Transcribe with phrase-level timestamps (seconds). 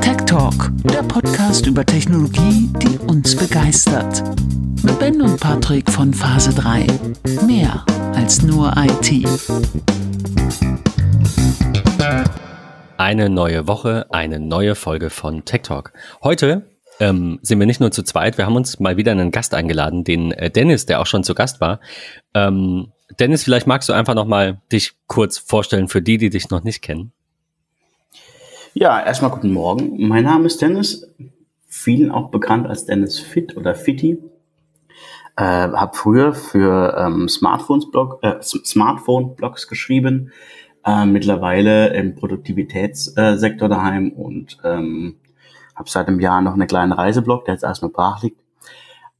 [0.00, 4.22] Tech Talk, der Podcast über Technologie, die uns begeistert.
[4.82, 6.86] Mit Ben und Patrick von Phase 3.
[7.46, 7.84] Mehr
[8.14, 9.26] als nur IT.
[12.98, 15.92] Eine neue Woche, eine neue Folge von Tech Talk.
[16.22, 16.66] Heute
[17.00, 20.04] ähm, sind wir nicht nur zu zweit, wir haben uns mal wieder einen Gast eingeladen,
[20.04, 21.80] den äh, Dennis, der auch schon zu Gast war.
[22.34, 26.50] Ähm, Dennis, vielleicht magst du einfach noch mal dich kurz vorstellen für die, die dich
[26.50, 27.12] noch nicht kennen.
[28.74, 30.06] Ja, erstmal guten Morgen.
[30.06, 31.08] Mein Name ist Dennis,
[31.66, 34.18] vielen auch bekannt als Dennis Fit oder Fitti.
[35.36, 40.32] Äh, habe früher für ähm, Smartphones Blog, äh, Smartphone Blogs geschrieben,
[40.84, 45.16] äh, mittlerweile im Produktivitätssektor daheim und ähm,
[45.74, 48.40] habe seit einem Jahr noch einen kleinen Reiseblog, der jetzt erstmal brach liegt.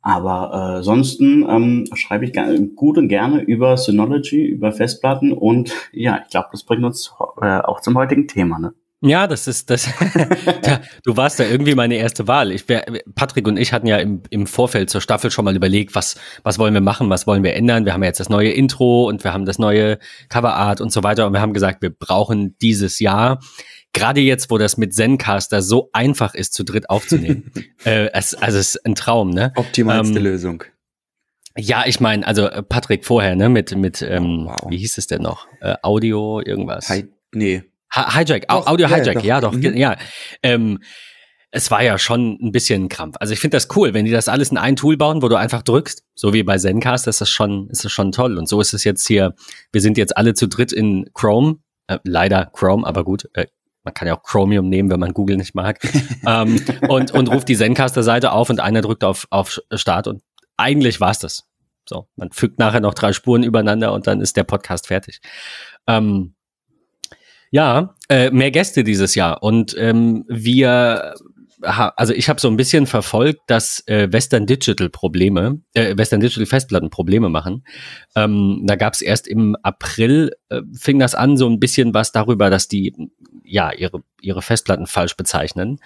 [0.06, 5.73] Aber äh, ansonsten ähm, schreibe ich gerne, gut und gerne über Synology, über Festplatten und
[5.91, 8.61] ja, ich glaube, das bringt uns äh, auch zum heutigen Thema.
[8.61, 8.73] Ne?
[9.00, 9.87] Ja, das ist das.
[10.64, 12.53] ja, du warst da irgendwie meine erste Wahl.
[12.53, 12.66] Ich
[13.16, 16.61] Patrick und ich hatten ja im, im Vorfeld zur Staffel schon mal überlegt, was was
[16.61, 17.84] wollen wir machen, was wollen wir ändern.
[17.84, 21.03] Wir haben ja jetzt das neue Intro und wir haben das neue Coverart und so
[21.03, 23.41] weiter und wir haben gesagt, wir brauchen dieses Jahr
[23.97, 27.50] gerade jetzt, wo das mit Zencaster so einfach ist, zu dritt aufzunehmen.
[27.84, 29.53] äh, es, also es ist ein Traum, ne?
[29.56, 30.64] Optimalste ähm, Lösung.
[31.56, 34.66] Ja, ich meine, also äh, Patrick vorher, ne, mit mit ähm, wow.
[34.69, 35.47] wie hieß es denn noch?
[35.61, 36.88] Äh, Audio irgendwas?
[36.91, 37.62] Hi nee.
[37.94, 39.55] Hijack, doch, Audio Hijack, ja, doch.
[39.55, 39.77] Ja, doch, mhm.
[39.77, 39.97] ja.
[40.42, 40.81] Ähm,
[41.50, 43.16] es war ja schon ein bisschen ein Krampf.
[43.19, 45.36] Also ich finde das cool, wenn die das alles in ein Tool bauen, wo du
[45.36, 48.36] einfach drückst, so wie bei Zencast, ist das schon, ist das schon toll.
[48.36, 49.34] Und so ist es jetzt hier.
[49.72, 53.31] Wir sind jetzt alle zu dritt in Chrome, äh, leider Chrome, aber gut.
[53.33, 53.47] Äh,
[53.87, 55.79] man kann ja auch Chromium nehmen, wenn man Google nicht mag.
[56.27, 60.23] ähm, und, und ruft die Zencaster-Seite auf und einer drückt auf, auf Start und
[60.59, 61.45] eigentlich war's das.
[61.89, 65.20] So, man fügt nachher noch drei Spuren übereinander und dann ist der Podcast fertig.
[65.87, 66.34] Ähm,
[67.53, 69.43] ja, äh, mehr Gäste dieses Jahr.
[69.45, 71.15] Und ähm, wir,
[71.67, 76.47] also ich habe so ein bisschen verfolgt, dass äh, Western Digital Probleme, äh, Western Digital
[76.47, 77.65] Festplatten Probleme machen.
[78.15, 82.12] Ähm, da gab es erst im April, äh, fing das an, so ein bisschen was
[82.12, 82.94] darüber, dass die
[83.44, 85.78] ja ihre, ihre Festplatten falsch bezeichnen.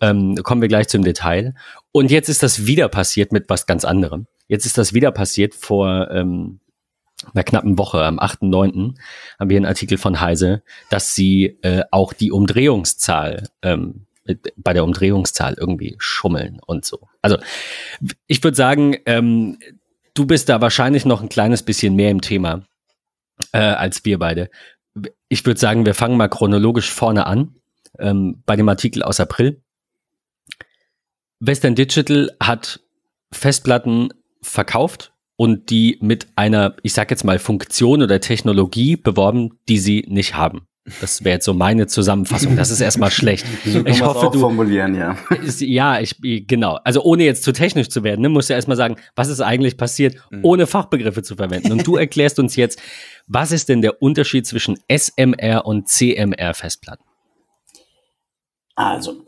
[0.00, 1.54] Ähm, kommen wir gleich zum Detail.
[1.92, 4.26] Und jetzt ist das wieder passiert mit was ganz anderem.
[4.48, 6.60] Jetzt ist das wieder passiert vor ähm,
[7.34, 8.94] einer knappen Woche, am 8.9.,
[9.38, 14.05] haben wir einen Artikel von Heise, dass sie äh, auch die Umdrehungszahl ähm,
[14.56, 17.08] bei der Umdrehungszahl irgendwie schummeln und so.
[17.22, 17.38] Also
[18.26, 19.58] ich würde sagen, ähm,
[20.14, 22.66] du bist da wahrscheinlich noch ein kleines bisschen mehr im Thema
[23.52, 24.50] äh, als wir beide.
[25.28, 27.54] Ich würde sagen, wir fangen mal chronologisch vorne an,
[27.98, 29.62] ähm, bei dem Artikel aus April.
[31.40, 32.80] Western Digital hat
[33.30, 34.08] Festplatten
[34.40, 40.04] verkauft und die mit einer, ich sag jetzt mal, Funktion oder Technologie beworben, die sie
[40.08, 40.66] nicht haben.
[41.00, 42.56] Das wäre jetzt so meine Zusammenfassung.
[42.56, 43.46] Das ist erstmal schlecht.
[43.66, 45.16] So ich hoffe, du formulieren, ja.
[45.44, 46.78] Ist, ja, ich genau.
[46.84, 49.76] Also ohne jetzt zu technisch zu werden, ne, musst du erstmal sagen, was ist eigentlich
[49.76, 50.40] passiert, mhm.
[50.42, 51.72] ohne Fachbegriffe zu verwenden.
[51.72, 52.80] Und du erklärst uns jetzt,
[53.26, 57.04] was ist denn der Unterschied zwischen SMR und CMR Festplatten?
[58.76, 59.24] Also,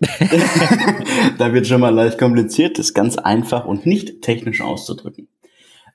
[1.38, 5.28] da wird schon mal leicht kompliziert, das ist ganz einfach und nicht technisch auszudrücken.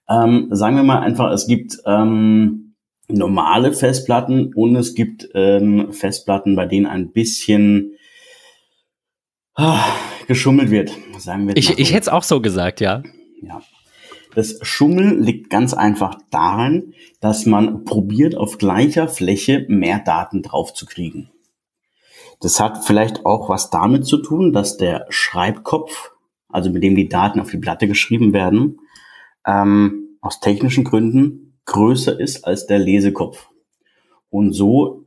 [0.10, 2.65] Ähm, sagen wir mal einfach, es gibt ähm,
[3.08, 7.96] normale Festplatten und es gibt ähm, Festplatten, bei denen ein bisschen
[9.56, 9.84] ah,
[10.28, 10.92] geschummelt wird.
[11.18, 11.74] Sagen wir ich, so.
[11.78, 13.04] ich hätte es auch so gesagt, ja.
[13.42, 13.62] Ja.
[14.34, 21.32] Das Schummeln liegt ganz einfach daran, dass man probiert, auf gleicher Fläche mehr Daten draufzukriegen.
[22.42, 26.12] Das hat vielleicht auch was damit zu tun, dass der Schreibkopf,
[26.50, 28.82] also mit dem die Daten auf die Platte geschrieben werden,
[29.48, 33.50] ähm, aus technischen Gründen größer ist als der Lesekopf.
[34.30, 35.06] Und so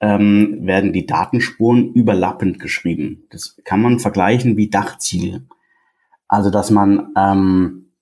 [0.00, 3.26] ähm, werden die Datenspuren überlappend geschrieben.
[3.30, 5.46] Das kann man vergleichen wie Dachziegel.
[6.28, 7.92] Also dass man ähm,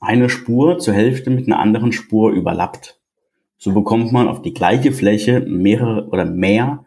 [0.00, 3.00] eine Spur zur Hälfte mit einer anderen Spur überlappt.
[3.56, 6.84] So bekommt man auf die gleiche Fläche mehrere oder mehr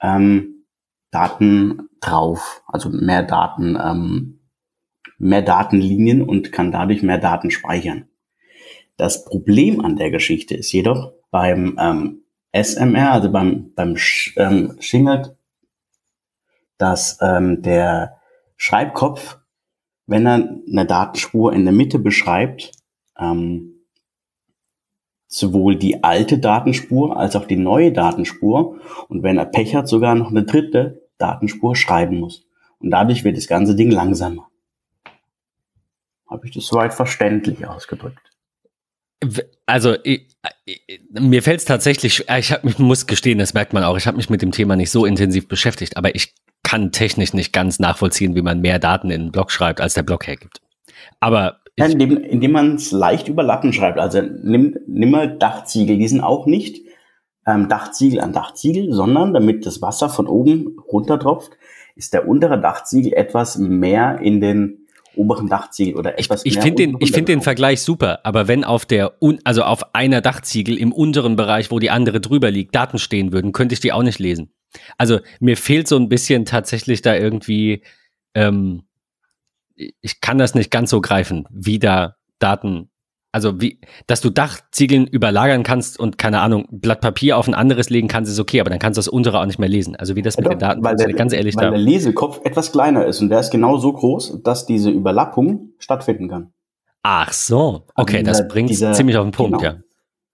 [0.00, 0.64] ähm,
[1.10, 4.40] Daten drauf, also mehr Daten, ähm,
[5.18, 8.08] mehr Datenlinien und kann dadurch mehr Daten speichern.
[9.02, 12.22] Das Problem an der Geschichte ist jedoch beim ähm,
[12.52, 15.36] SMR, also beim, beim Sch ähm, Shingled,
[16.78, 18.20] dass ähm, der
[18.56, 19.40] Schreibkopf,
[20.06, 20.34] wenn er
[20.70, 22.70] eine Datenspur in der Mitte beschreibt,
[23.18, 23.86] ähm,
[25.26, 28.78] sowohl die alte Datenspur als auch die neue Datenspur
[29.08, 32.46] und wenn er Pech hat, sogar noch eine dritte Datenspur schreiben muss.
[32.78, 34.48] Und dadurch wird das ganze Ding langsamer.
[36.30, 38.31] Habe ich das soweit verständlich ausgedrückt?
[39.66, 40.26] Also ich,
[41.10, 44.16] mir fällt es tatsächlich, ich, hab, ich muss gestehen, das merkt man auch, ich habe
[44.16, 48.34] mich mit dem Thema nicht so intensiv beschäftigt, aber ich kann technisch nicht ganz nachvollziehen,
[48.34, 50.60] wie man mehr Daten in einen Blog schreibt, als der Blog hergibt.
[51.20, 53.98] Aber ja, indem, indem man es leicht überlappen schreibt.
[53.98, 56.84] Also nimm, nimm mal Dachziegel, die sind auch nicht
[57.46, 61.52] ähm, Dachziegel an Dachziegel, sondern damit das Wasser von oben runtertropft,
[61.94, 64.81] ist der untere Dachziegel etwas mehr in den
[65.16, 68.64] oberen Dachziegel oder etwas ich, ich finde den ich finde den Vergleich super, aber wenn
[68.64, 69.14] auf der
[69.44, 73.52] also auf einer Dachziegel im unteren Bereich, wo die andere drüber liegt, Daten stehen würden,
[73.52, 74.52] könnte ich die auch nicht lesen.
[74.96, 77.82] Also mir fehlt so ein bisschen tatsächlich da irgendwie
[78.34, 78.84] ähm,
[79.74, 82.90] ich kann das nicht ganz so greifen, wie da Daten
[83.32, 87.88] also wie, dass du Dachziegeln überlagern kannst und keine Ahnung, Blatt Papier auf ein anderes
[87.88, 89.96] legen kannst, ist okay, aber dann kannst du das untere auch nicht mehr lesen.
[89.96, 92.40] Also wie das mit ja, den Daten, weil der, ganz ehrlich, weil da, der Lesekopf
[92.44, 96.52] etwas kleiner ist und der ist genau so groß, dass diese Überlappung stattfinden kann.
[97.02, 99.72] Ach so, okay, also dieser, das bringt dieser, ziemlich auf den Punkt, genau.
[99.72, 99.80] ja.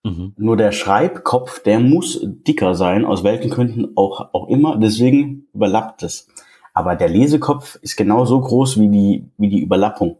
[0.05, 0.35] Mhm.
[0.37, 6.03] Nur der Schreibkopf, der muss dicker sein, aus welchen Gründen auch, auch immer, deswegen überlappt
[6.03, 6.29] es.
[6.75, 10.19] Aber der Lesekopf ist genau so groß wie die, wie die Überlappung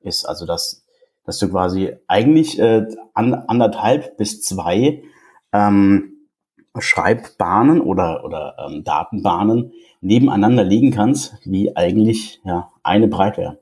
[0.00, 0.24] ist.
[0.24, 0.83] Also das
[1.24, 5.02] dass du quasi eigentlich äh, an, anderthalb bis zwei
[5.52, 6.14] ähm,
[6.78, 13.58] Schreibbahnen oder, oder ähm, Datenbahnen nebeneinander legen kannst, wie eigentlich ja, eine breit wäre.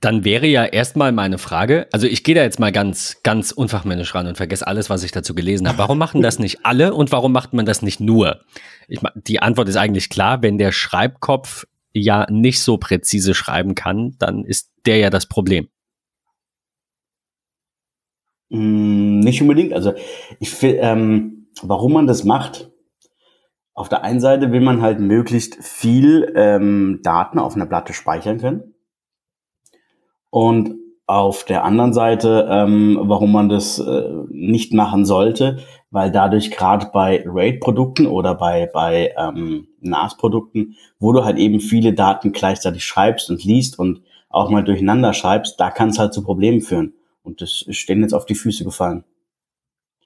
[0.00, 4.14] Dann wäre ja erstmal meine Frage, also ich gehe da jetzt mal ganz, ganz unfachmännisch
[4.14, 5.78] ran und vergesse alles, was ich dazu gelesen habe.
[5.78, 8.40] Warum machen das nicht alle und warum macht man das nicht nur?
[8.88, 14.16] Ich, die Antwort ist eigentlich klar, wenn der Schreibkopf ja nicht so präzise schreiben kann,
[14.18, 15.68] dann ist der ja das Problem.
[18.50, 19.72] Mm, nicht unbedingt.
[19.72, 19.94] Also
[20.38, 22.70] ich finde, ähm, warum man das macht.
[23.74, 28.38] Auf der einen Seite will man halt möglichst viel ähm, Daten auf einer Platte speichern
[28.38, 28.74] können.
[30.30, 30.76] Und
[31.06, 35.58] auf der anderen Seite, ähm, warum man das äh, nicht machen sollte,
[35.90, 41.92] weil dadurch gerade bei RAID-Produkten oder bei, bei ähm, NAS-Produkten, wo du halt eben viele
[41.92, 46.22] Daten gleichzeitig schreibst und liest und auch mal durcheinander schreibst, da kann es halt zu
[46.22, 46.94] Problemen führen.
[47.22, 49.04] Und das ist denen jetzt auf die Füße gefallen.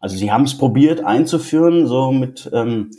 [0.00, 2.90] Also sie haben es probiert einzuführen, so mit, ähm,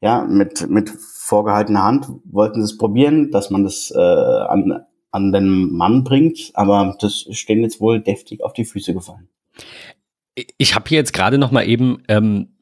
[0.00, 5.32] ja, mit, mit vorgehaltener Hand wollten sie es probieren, dass man das äh, an, an
[5.32, 9.28] den Mann bringt, aber das ist denen jetzt wohl deftig auf die Füße gefallen.
[10.34, 12.56] Ich habe hier jetzt gerade noch mal eben ähm,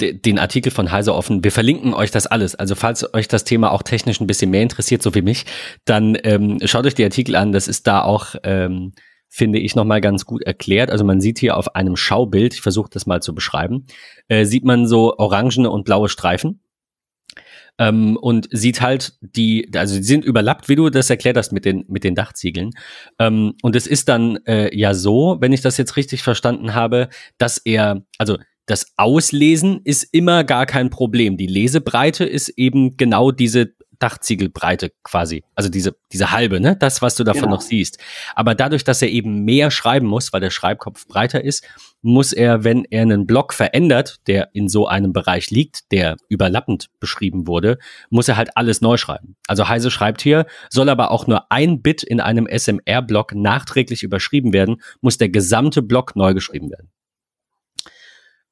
[0.00, 1.44] den Artikel von Heise offen.
[1.44, 2.54] Wir verlinken euch das alles.
[2.54, 5.44] Also falls euch das Thema auch technisch ein bisschen mehr interessiert, so wie mich,
[5.84, 7.52] dann ähm, schaut euch die Artikel an.
[7.52, 8.92] Das ist da auch, ähm,
[9.28, 10.90] finde ich, nochmal ganz gut erklärt.
[10.90, 13.86] Also man sieht hier auf einem Schaubild, ich versuche das mal zu beschreiben,
[14.28, 16.62] äh, sieht man so orangene und blaue Streifen.
[17.78, 21.64] Ähm, und sieht halt die, also die sind überlappt, wie du das erklärt hast mit
[21.64, 22.70] den, mit den Dachziegeln.
[23.18, 27.08] Ähm, und es ist dann äh, ja so, wenn ich das jetzt richtig verstanden habe,
[27.38, 31.36] dass er, also das Auslesen ist immer gar kein Problem.
[31.36, 35.44] Die Lesebreite ist eben genau diese Dachziegelbreite quasi.
[35.54, 36.76] Also diese, diese halbe, ne?
[36.76, 37.54] Das, was du davon genau.
[37.54, 37.98] noch siehst.
[38.34, 41.64] Aber dadurch, dass er eben mehr schreiben muss, weil der Schreibkopf breiter ist,
[42.02, 46.88] muss er, wenn er einen Block verändert, der in so einem Bereich liegt, der überlappend
[46.98, 49.36] beschrieben wurde, muss er halt alles neu schreiben.
[49.46, 54.52] Also Heise schreibt hier, soll aber auch nur ein Bit in einem SMR-Block nachträglich überschrieben
[54.52, 56.90] werden, muss der gesamte Block neu geschrieben werden.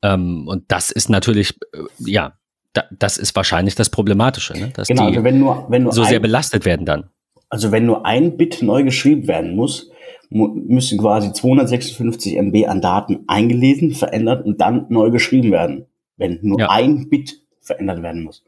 [0.03, 2.38] Ähm, und das ist natürlich, äh, ja,
[2.73, 4.71] da, das ist wahrscheinlich das Problematische, ne?
[4.75, 7.11] dass genau, die also wenn nur, wenn nur so ein, sehr belastet werden dann.
[7.49, 9.91] Also wenn nur ein Bit neu geschrieben werden muss,
[10.31, 16.61] müssen quasi 256 MB an Daten eingelesen, verändert und dann neu geschrieben werden, wenn nur
[16.61, 16.71] ja.
[16.71, 18.45] ein Bit verändert werden muss.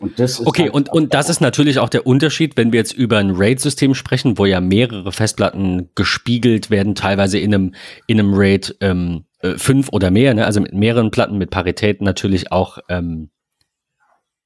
[0.00, 2.78] Und das ist okay, halt und, und das ist natürlich auch der Unterschied, wenn wir
[2.78, 7.74] jetzt über ein RAID-System sprechen, wo ja mehrere Festplatten gespiegelt werden, teilweise in einem,
[8.06, 10.46] in einem RAID ähm, äh, fünf oder mehr, ne?
[10.46, 13.30] also mit mehreren Platten, mit Parität natürlich auch ähm,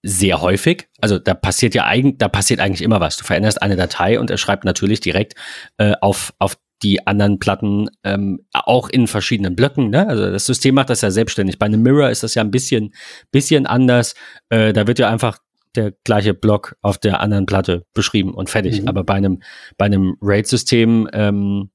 [0.06, 0.86] sehr häufig.
[1.00, 3.16] Also da passiert ja eigentlich, da passiert eigentlich immer was.
[3.16, 5.34] Du veränderst eine Datei und er schreibt natürlich direkt
[5.78, 9.88] äh, auf, auf die anderen Platten ähm, auch in verschiedenen Blöcken.
[9.88, 10.06] Ne?
[10.06, 11.58] Also das System macht das ja selbstständig.
[11.58, 12.94] Bei einem Mirror ist das ja ein bisschen,
[13.30, 14.14] bisschen anders.
[14.50, 15.38] Äh, da wird ja einfach
[15.74, 18.82] der gleiche Block auf der anderen Platte beschrieben und fertig.
[18.82, 18.88] Mhm.
[18.88, 19.42] Aber bei einem,
[19.78, 21.70] bei einem RAID-System ähm,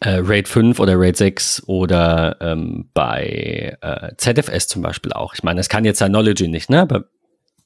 [0.00, 5.34] äh, RAID 5 oder RAID 6 oder ähm, bei äh, ZFS zum Beispiel auch.
[5.34, 6.80] Ich meine, das kann jetzt Synology nicht, ne?
[6.80, 7.04] Aber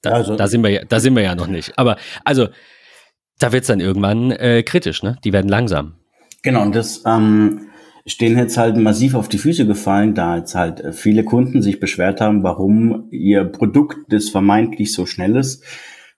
[0.03, 1.79] da, also, da, sind wir ja, da sind wir ja noch nicht.
[1.79, 2.49] Aber also,
[3.39, 5.17] da wird es dann irgendwann äh, kritisch, ne?
[5.25, 5.97] Die werden langsam.
[6.43, 7.69] Genau, und das ähm,
[8.07, 11.81] stehen jetzt halt massiv auf die Füße gefallen, da jetzt halt äh, viele Kunden sich
[11.81, 15.65] beschwert haben, warum ihr Produkt, das vermeintlich so schnell ist,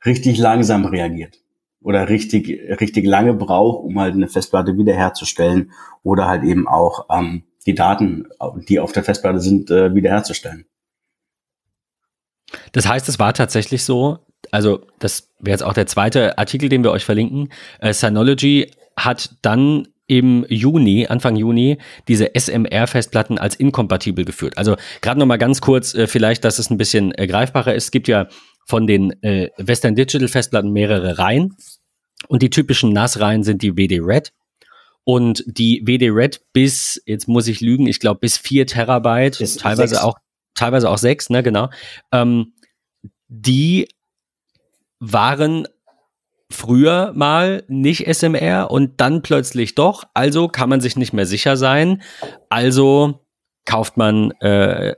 [0.04, 1.41] richtig langsam reagiert.
[1.82, 2.48] Oder richtig,
[2.80, 5.72] richtig lange braucht, um halt eine Festplatte wiederherzustellen
[6.02, 8.26] oder halt eben auch ähm, die Daten,
[8.68, 10.66] die auf der Festplatte sind, äh, wiederherzustellen.
[12.72, 14.18] Das heißt, es war tatsächlich so,
[14.50, 17.48] also das wäre jetzt auch der zweite Artikel, den wir euch verlinken.
[17.80, 24.58] Äh, Synology hat dann im Juni, Anfang Juni, diese SMR-Festplatten als inkompatibel geführt.
[24.58, 27.84] Also gerade noch mal ganz kurz, äh, vielleicht, dass es ein bisschen äh, greifbarer ist.
[27.84, 28.26] Es gibt ja
[28.72, 31.58] von den äh, Western Digital Festplatten mehrere Reihen
[32.28, 34.32] und die typischen NAS-Reihen sind die WD-Red
[35.04, 39.96] und die WD-Red bis, jetzt muss ich lügen, ich glaube bis vier Terabyte, bis teilweise
[39.96, 40.02] sechs.
[40.02, 40.16] auch
[40.54, 41.68] teilweise auch sechs, ne, genau.
[42.12, 42.54] Ähm,
[43.28, 43.88] die
[45.00, 45.68] waren
[46.50, 50.04] früher mal nicht SMR und dann plötzlich doch.
[50.14, 52.00] Also kann man sich nicht mehr sicher sein.
[52.48, 53.22] Also
[53.64, 54.94] kauft man, äh,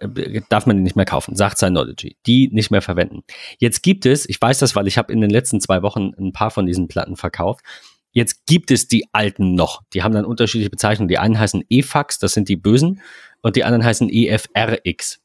[0.48, 3.22] darf man die nicht mehr kaufen, sagt Synology, die nicht mehr verwenden.
[3.58, 6.32] Jetzt gibt es, ich weiß das, weil ich habe in den letzten zwei Wochen ein
[6.32, 7.64] paar von diesen Platten verkauft.
[8.12, 9.82] Jetzt gibt es die alten noch.
[9.92, 11.08] Die haben dann unterschiedliche Bezeichnungen.
[11.08, 13.00] Die einen heißen EFAX, das sind die Bösen,
[13.42, 15.20] und die anderen heißen EFRX.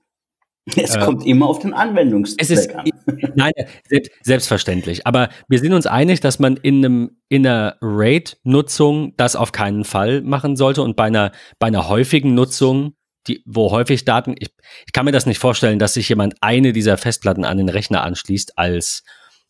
[0.76, 2.90] Es äh, kommt immer auf den Anwendungszweck ist, an.
[3.36, 3.54] Nein,
[3.88, 5.08] selbst, selbstverständlich.
[5.08, 9.84] Aber wir sind uns einig, dass man in einem in einer RAID-Nutzung das auf keinen
[9.84, 12.94] Fall machen sollte und bei einer bei einer häufigen Nutzung,
[13.28, 14.50] die, wo häufig Daten, ich,
[14.86, 18.04] ich kann mir das nicht vorstellen, dass sich jemand eine dieser Festplatten an den Rechner
[18.04, 19.04] anschließt als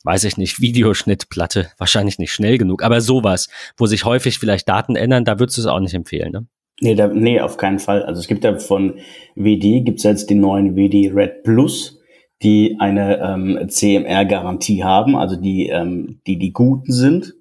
[0.03, 4.95] weiß ich nicht, Videoschnittplatte, wahrscheinlich nicht schnell genug, aber sowas, wo sich häufig vielleicht Daten
[4.95, 6.47] ändern, da würdest du es auch nicht empfehlen, ne?
[6.81, 8.03] Nee, da, nee, auf keinen Fall.
[8.03, 8.99] Also es gibt ja von
[9.35, 11.99] WD, gibt es jetzt die neuen WD Red Plus,
[12.41, 17.33] die eine ähm, CMR-Garantie haben, also die, ähm, die die guten sind.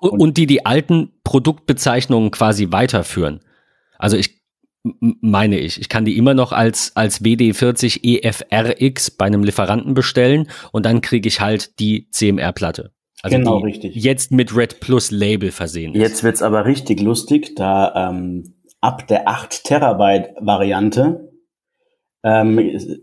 [0.00, 3.40] Und, und die die alten Produktbezeichnungen quasi weiterführen.
[3.98, 4.37] Also ich
[5.00, 10.48] meine ich, ich kann die immer noch als, als WD40 EFRX bei einem Lieferanten bestellen
[10.72, 12.92] und dann kriege ich halt die CMR-Platte.
[13.22, 13.94] Also genau, richtig.
[13.96, 15.94] Jetzt mit Red Plus Label versehen.
[15.94, 16.00] Ist.
[16.00, 21.28] Jetzt wird's aber richtig lustig, da ähm, ab der 8 Terabyte Variante
[22.22, 22.60] ähm,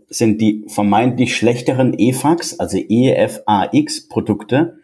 [0.08, 4.78] sind die vermeintlich schlechteren EFAX, also EFAX Produkte,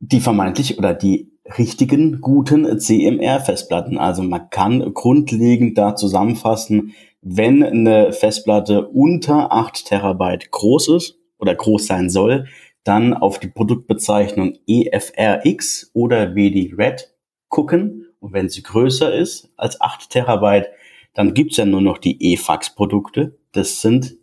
[0.00, 3.98] die vermeintlich oder die richtigen, guten CMR-Festplatten.
[3.98, 11.54] Also man kann grundlegend da zusammenfassen, wenn eine Festplatte unter 8 Terabyte groß ist oder
[11.54, 12.46] groß sein soll,
[12.84, 17.14] dann auf die Produktbezeichnung EFRX oder WD-Red
[17.48, 20.68] gucken und wenn sie größer ist als 8 Terabyte,
[21.14, 23.38] dann gibt's ja nur noch die EFAX-Produkte.
[23.52, 24.16] Das sind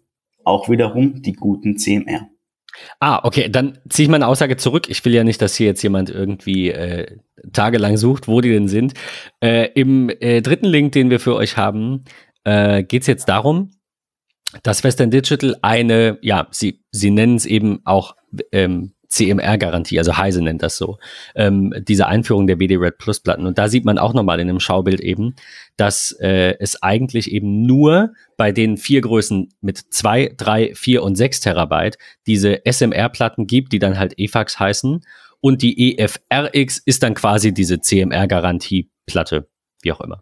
[0.44, 2.29] auch wiederum die guten CMR.
[3.00, 4.90] Ah, okay, dann ziehe ich meine Aussage zurück.
[4.90, 7.18] Ich will ja nicht, dass hier jetzt jemand irgendwie äh,
[7.54, 8.94] tagelang sucht, wo die denn sind.
[9.42, 12.04] Äh, Im äh, dritten Link, den wir für euch haben,
[12.44, 13.72] äh, geht es jetzt darum,
[14.64, 18.16] dass Western Digital eine, ja, sie, sie nennen es eben auch
[18.52, 21.00] ähm, CMR-Garantie, also Heise nennt das so,
[21.36, 23.46] ähm, diese Einführung der WD Red Plus Platten.
[23.46, 25.36] Und da sieht man auch nochmal in dem Schaubild eben,
[25.78, 31.16] dass äh, es eigentlich eben nur bei den vier Größen mit zwei, drei, vier und
[31.16, 31.98] sechs Terabyte
[32.28, 35.04] diese SMR-Platten gibt, die dann halt EFAX heißen.
[35.42, 39.48] Und die EFRX ist dann quasi diese CMR-Garantie-Platte,
[39.82, 40.22] wie auch immer.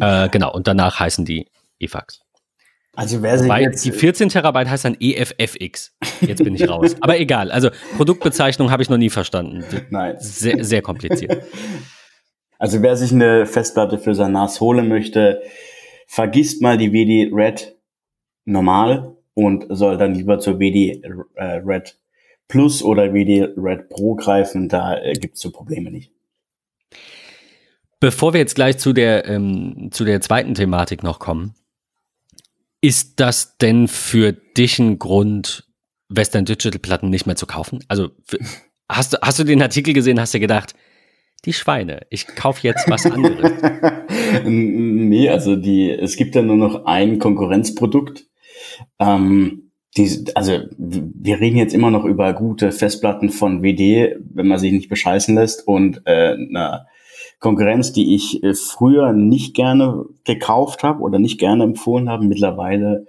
[0.00, 2.20] Äh, genau, und danach heißen die EFAX.
[2.96, 5.94] Also wer sich Wobei, jetzt die 14 Terabyte heißt dann EFFX.
[6.22, 6.96] Jetzt bin ich raus.
[7.00, 7.50] Aber egal.
[7.50, 9.64] Also Produktbezeichnung habe ich noch nie verstanden.
[9.90, 10.16] Nein.
[10.18, 11.42] Sehr, sehr kompliziert.
[12.58, 15.42] Also wer sich eine Festplatte für sein NAS holen möchte,
[16.06, 17.76] vergisst mal die WD Red
[18.46, 21.98] normal und soll dann lieber zur WD äh, Red
[22.48, 24.70] Plus oder WD Red Pro greifen.
[24.70, 26.12] Da äh, gibt es so Probleme nicht.
[28.00, 31.54] Bevor wir jetzt gleich zu der, ähm, zu der zweiten Thematik noch kommen,
[32.86, 35.66] ist das denn für dich ein Grund,
[36.08, 37.80] Western Digital Platten nicht mehr zu kaufen?
[37.88, 38.10] Also
[38.88, 40.76] hast du, hast du den Artikel gesehen, hast du gedacht,
[41.46, 43.52] die Schweine, ich kaufe jetzt was anderes?
[44.44, 48.26] nee, also die, es gibt ja nur noch ein Konkurrenzprodukt.
[49.00, 54.60] Ähm, die, also wir reden jetzt immer noch über gute Festplatten von WD, wenn man
[54.60, 56.86] sich nicht bescheißen lässt und äh, eine
[57.38, 63.06] Konkurrenz, die ich äh, früher nicht gerne gekauft habe oder nicht gerne empfohlen habe, mittlerweile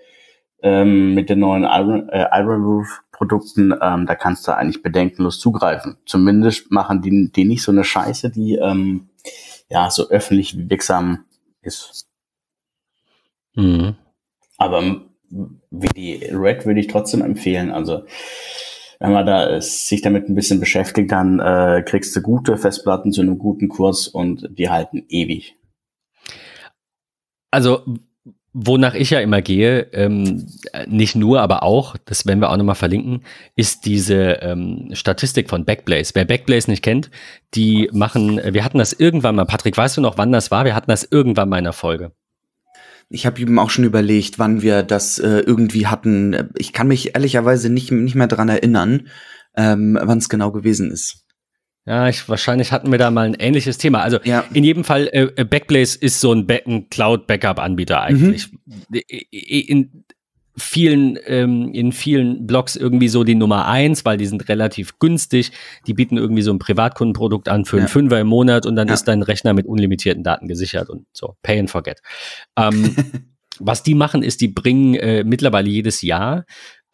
[0.62, 5.40] ähm, mit den neuen Iron, äh, Iron Roof Produkten, ähm, da kannst du eigentlich bedenkenlos
[5.40, 5.98] zugreifen.
[6.06, 9.10] Zumindest machen die, die nicht so eine Scheiße, die ähm,
[9.70, 11.26] ja so öffentlich wirksam
[11.62, 12.08] ist.
[13.56, 13.96] Mhm.
[14.58, 15.02] Aber
[15.72, 17.72] wie die Red würde ich trotzdem empfehlen.
[17.72, 18.04] Also
[19.00, 23.12] wenn man da äh, sich damit ein bisschen beschäftigt, dann äh, kriegst du gute Festplatten
[23.12, 25.56] zu einem guten Kurs und die halten ewig.
[27.52, 27.82] Also
[28.60, 30.48] wonach ich ja immer gehe, ähm,
[30.88, 33.22] nicht nur, aber auch, das werden wir auch nochmal verlinken,
[33.56, 36.14] ist diese ähm, Statistik von Backblaze.
[36.16, 37.12] Wer Backblaze nicht kennt,
[37.54, 40.66] die machen, wir hatten das irgendwann mal, Patrick, weißt du noch, wann das war?
[40.66, 42.14] Wir hatten das irgendwann mal in der Folge.
[43.10, 46.50] Ich habe ihm auch schon überlegt, wann wir das äh, irgendwie hatten.
[46.58, 49.08] Ich kann mich ehrlicherweise nicht, nicht mehr dran erinnern,
[49.56, 51.24] ähm, wann es genau gewesen ist.
[51.86, 54.02] Ja, ich, wahrscheinlich hatten wir da mal ein ähnliches Thema.
[54.02, 54.44] Also ja.
[54.54, 58.52] in jedem Fall, äh, äh Backblaze ist so ein, ein Cloud-Backup-Anbieter eigentlich.
[58.66, 59.02] Mhm.
[59.40, 60.04] In
[60.58, 65.52] vielen, ähm, in vielen Blogs irgendwie so die Nummer eins, weil die sind relativ günstig.
[65.86, 68.94] Die bieten irgendwie so ein Privatkundenprodukt an für einen Fünfer im Monat und dann ja.
[68.94, 71.36] ist dein Rechner mit unlimitierten Daten gesichert und so.
[71.44, 72.02] Pay and forget.
[72.58, 72.96] Ähm,
[73.60, 76.46] was die machen, ist, die bringen äh, mittlerweile jedes Jahr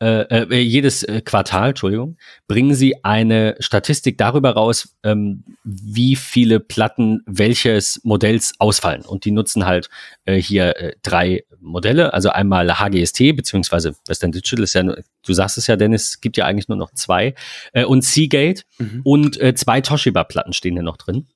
[0.04, 2.18] äh, äh, jedes äh, Quartal, Entschuldigung,
[2.48, 9.04] bringen sie eine Statistik darüber raus, ähm, wie viele Platten welches Modells ausfallen.
[9.04, 9.90] Und die nutzen halt
[10.26, 15.58] äh, hier äh, drei Modelle, also einmal HGST, beziehungsweise Western Digital ist ja, du sagst
[15.58, 17.34] es ja, Dennis, es gibt ja eigentlich nur noch zwei,
[17.72, 19.02] äh, und Seagate mhm.
[19.04, 21.28] und zwei Toshiba-Platten stehen hier noch drin.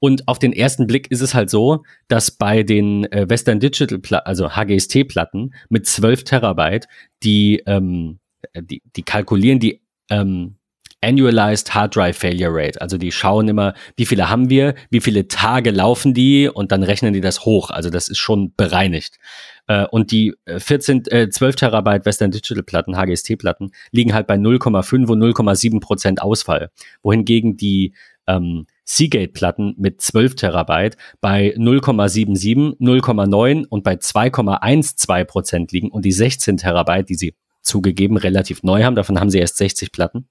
[0.00, 3.98] Und auf den ersten Blick ist es halt so, dass bei den äh, Western Digital,
[3.98, 6.88] Pla also HGST-Platten mit 12 Terabyte,
[7.22, 8.18] die, ähm,
[8.58, 10.56] die, die kalkulieren die ähm,
[11.02, 12.80] Annualized Hard Drive Failure Rate.
[12.80, 16.82] Also die schauen immer, wie viele haben wir, wie viele Tage laufen die und dann
[16.82, 17.70] rechnen die das hoch.
[17.70, 19.18] Also das ist schon bereinigt.
[19.66, 24.34] Äh, und die 14, äh, 12 Terabyte Western Digital Platten, HGST Platten, liegen halt bei
[24.34, 26.70] 0,5 und 0,7 Prozent Ausfall.
[27.02, 27.94] Wohingegen die
[28.26, 36.12] ähm, Seagate-Platten mit 12 Terabyte bei 0,77, 0,9 und bei 2,12 Prozent liegen und die
[36.12, 40.28] 16 Terabyte, die sie zugegeben relativ neu haben, davon haben sie erst 60 Platten,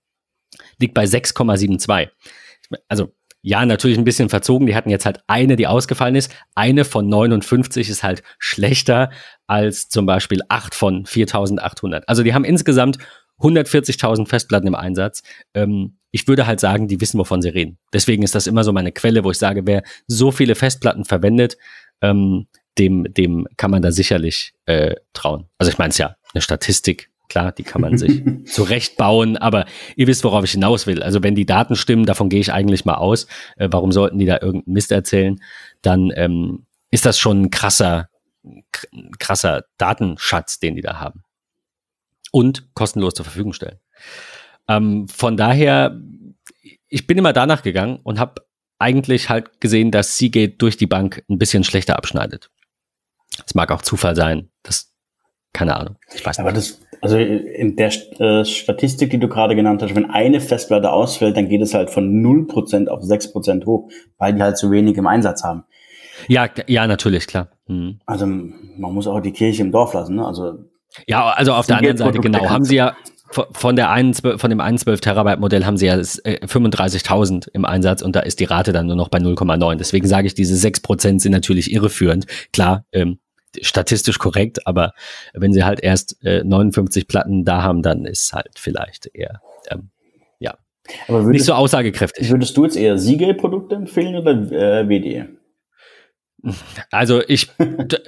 [0.78, 2.10] liegt bei 6,72.
[2.90, 4.68] Also ja, natürlich ein bisschen verzogen.
[4.68, 6.36] Die hatten jetzt halt eine, die ausgefallen ist.
[6.56, 9.10] Eine von 59 ist halt schlechter
[9.48, 12.10] als zum Beispiel 8 von 4800.
[12.10, 12.98] Also die haben insgesamt
[13.40, 15.24] 140.000 Festplatten im Einsatz.
[15.54, 17.78] Ähm, ich würde halt sagen, die wissen, wovon sie reden.
[17.94, 21.58] Deswegen ist das immer so meine Quelle, wo ich sage, wer so viele Festplatten verwendet,
[22.02, 22.48] ähm,
[22.78, 25.46] dem, dem kann man da sicherlich äh, trauen.
[25.58, 30.08] Also ich meine es ja, eine Statistik, klar, die kann man sich zurechtbauen, aber ihr
[30.08, 31.04] wisst, worauf ich hinaus will.
[31.04, 34.26] Also wenn die Daten stimmen, davon gehe ich eigentlich mal aus, äh, warum sollten die
[34.26, 35.40] da irgendeinen Mist erzählen,
[35.82, 38.10] dann ähm, ist das schon ein krasser,
[39.20, 41.24] krasser Datenschatz, den die da haben.
[42.32, 43.80] Und kostenlos zur Verfügung stellen.
[44.70, 46.00] Ähm, von daher,
[46.88, 48.46] ich bin immer danach gegangen und habe
[48.78, 52.50] eigentlich halt gesehen, dass Seagate durch die Bank ein bisschen schlechter abschneidet.
[53.46, 54.94] Es mag auch Zufall sein, das
[55.52, 55.96] keine Ahnung.
[56.14, 56.46] Ich weiß nicht.
[56.46, 60.92] Aber das, also in der äh, Statistik, die du gerade genannt hast, wenn eine Festplatte
[60.92, 64.98] ausfällt, dann geht es halt von 0% auf 6% hoch, weil die halt zu wenig
[64.98, 65.64] im Einsatz haben.
[66.28, 67.50] Ja, ja, natürlich, klar.
[67.68, 68.00] Mhm.
[68.06, 70.26] Also man muss auch die Kirche im Dorf lassen, ne?
[70.26, 70.66] Also
[71.08, 72.96] ja, also auf der anderen Seite, genau, haben sie ja,
[73.32, 78.02] von der einen, von dem 112 Terabyte Modell haben sie ja 35.000 äh, im Einsatz
[78.02, 79.76] und da ist die Rate dann nur noch bei 0,9.
[79.76, 82.26] Deswegen sage ich, diese 6% sind natürlich irreführend.
[82.54, 83.20] Klar, ähm,
[83.62, 84.94] statistisch korrekt, aber
[85.34, 89.90] wenn sie halt erst äh, 59 Platten da haben, dann ist halt vielleicht eher, ähm,
[90.40, 90.56] ja,
[91.08, 92.30] aber würdest, nicht so aussagekräftig.
[92.30, 95.30] Würdest du jetzt eher Seagate-Produkte empfehlen oder äh, WD?
[96.90, 97.50] Also ich,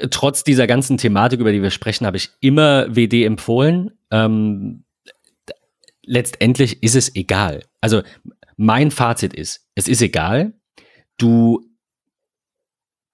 [0.10, 3.92] trotz dieser ganzen Thematik, über die wir sprechen, habe ich immer WD empfohlen.
[4.10, 4.84] Ähm,
[6.04, 7.64] letztendlich ist es egal.
[7.80, 8.02] Also
[8.58, 10.54] mein Fazit ist, es ist egal.
[11.18, 11.62] Du,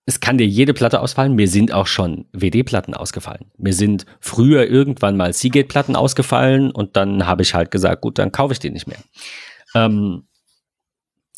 [0.06, 1.36] es kann dir jede Platte ausfallen.
[1.36, 3.52] Mir sind auch schon WD-Platten ausgefallen.
[3.58, 8.32] Mir sind früher irgendwann mal Seagate-Platten ausgefallen und dann habe ich halt gesagt, gut, dann
[8.32, 9.00] kaufe ich die nicht mehr.
[9.76, 10.28] Ähm,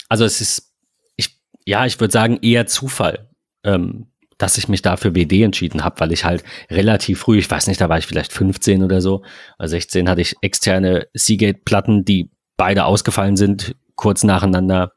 [0.07, 0.73] also es ist,
[1.17, 3.29] ich, ja, ich würde sagen eher Zufall,
[3.63, 7.51] ähm, dass ich mich da für WD entschieden habe, weil ich halt relativ früh, ich
[7.51, 9.21] weiß nicht, da war ich vielleicht 15 oder so,
[9.59, 14.93] oder 16 hatte ich externe Seagate-Platten, die beide ausgefallen sind, kurz nacheinander.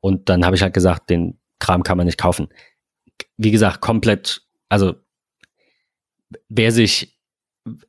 [0.00, 2.48] Und dann habe ich halt gesagt, den Kram kann man nicht kaufen.
[3.38, 4.94] Wie gesagt, komplett, also
[6.48, 7.15] wer sich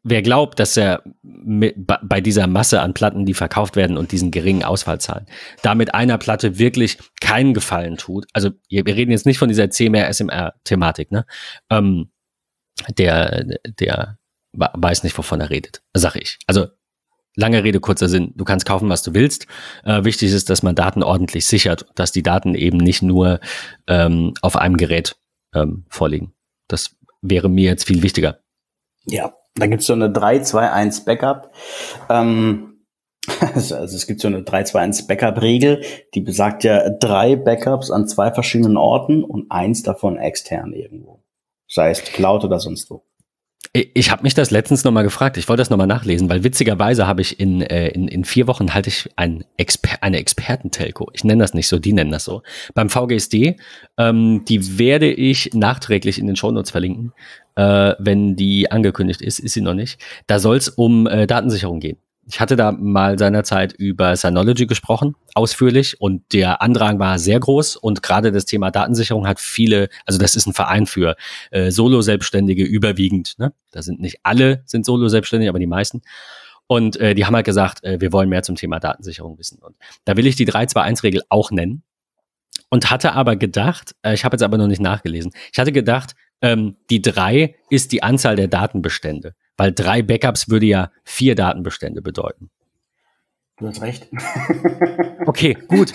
[0.04, 4.32] wer glaubt, dass er mit, bei dieser Masse an Platten, die verkauft werden und diesen
[4.32, 5.26] geringen Ausfallzahlen,
[5.62, 11.12] damit einer Platte wirklich keinen Gefallen tut, also wir reden jetzt nicht von dieser CMR-SMR-Thematik,
[11.12, 11.26] ne?
[11.70, 12.10] Ähm,
[12.98, 13.46] der,
[13.80, 14.18] der
[14.54, 16.38] weiß nicht, wovon er redet, sag ich.
[16.48, 16.68] Also
[17.36, 18.34] lange Rede, kurzer Sinn.
[18.36, 19.48] Du kannst kaufen, was du willst.
[19.84, 23.40] Äh, wichtig ist, dass man Daten ordentlich sichert, dass die Daten eben nicht nur
[23.88, 25.16] ähm, auf einem Gerät
[25.54, 26.34] ähm, vorliegen.
[26.68, 28.40] Das wäre mir jetzt viel wichtiger.
[29.06, 31.52] Ja, da gibt's so eine 3-2-1 Backup.
[32.10, 32.84] Ähm,
[33.42, 38.78] also es gibt so eine 3-2-1 Backup-Regel, die besagt ja drei Backups an zwei verschiedenen
[38.78, 41.24] Orten und eins davon extern irgendwo.
[41.68, 43.04] sei es Cloud oder sonst wo.
[43.74, 45.38] Ich habe mich das letztens nochmal gefragt.
[45.38, 48.74] Ich wollte das nochmal nachlesen, weil witzigerweise habe ich in, äh, in, in vier Wochen
[48.74, 51.12] halte ich ein Exper eine Expertentelco.
[51.14, 52.42] Ich nenne das nicht so, die nennen das so.
[52.74, 53.58] Beim VGSD,
[53.98, 57.14] ähm, die werde ich nachträglich in den Shownotes verlinken.
[57.56, 60.00] Äh, wenn die angekündigt ist, ist sie noch nicht.
[60.26, 61.98] Da soll es um äh, Datensicherung gehen.
[62.30, 67.78] Ich hatte da mal seinerzeit über Synology gesprochen, ausführlich, und der Andrang war sehr groß
[67.78, 71.16] und gerade das Thema Datensicherung hat viele, also das ist ein Verein für
[71.52, 73.54] äh, Solo-Selbstständige überwiegend, ne?
[73.72, 76.02] Da sind nicht alle sind Solo-Selbstständig, aber die meisten.
[76.68, 79.60] Und äh, die haben halt gesagt, äh, wir wollen mehr zum Thema Datensicherung wissen.
[79.60, 81.84] Und da will ich die 321-Regel auch nennen.
[82.70, 86.16] Und hatte aber gedacht, äh, ich habe jetzt aber noch nicht nachgelesen, ich hatte gedacht,
[86.42, 89.34] ähm, die drei ist die Anzahl der Datenbestände.
[89.58, 92.50] Weil drei Backups würde ja vier Datenbestände bedeuten.
[93.60, 94.08] Du hast recht.
[95.26, 95.92] Okay, gut.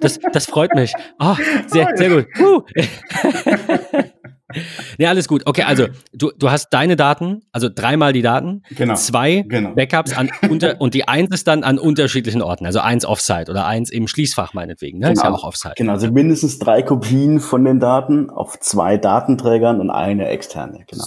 [0.00, 0.92] Das, das, das freut mich.
[1.20, 1.36] Oh,
[1.68, 2.26] sehr, sehr gut.
[2.40, 2.62] Uh.
[4.98, 5.46] ja, alles gut.
[5.46, 8.96] Okay, also du, du hast deine Daten, also dreimal die Daten, genau.
[8.96, 9.74] zwei genau.
[9.74, 13.66] Backups an unter und die eins ist dann an unterschiedlichen Orten, also eins Offsite oder
[13.66, 15.10] eins im Schließfach meinetwegen, ne?
[15.10, 15.20] Genau.
[15.20, 15.74] Ist ja auch Offsite.
[15.76, 21.04] Genau, also mindestens drei Kopien von den Daten auf zwei Datenträgern und eine externe, genau.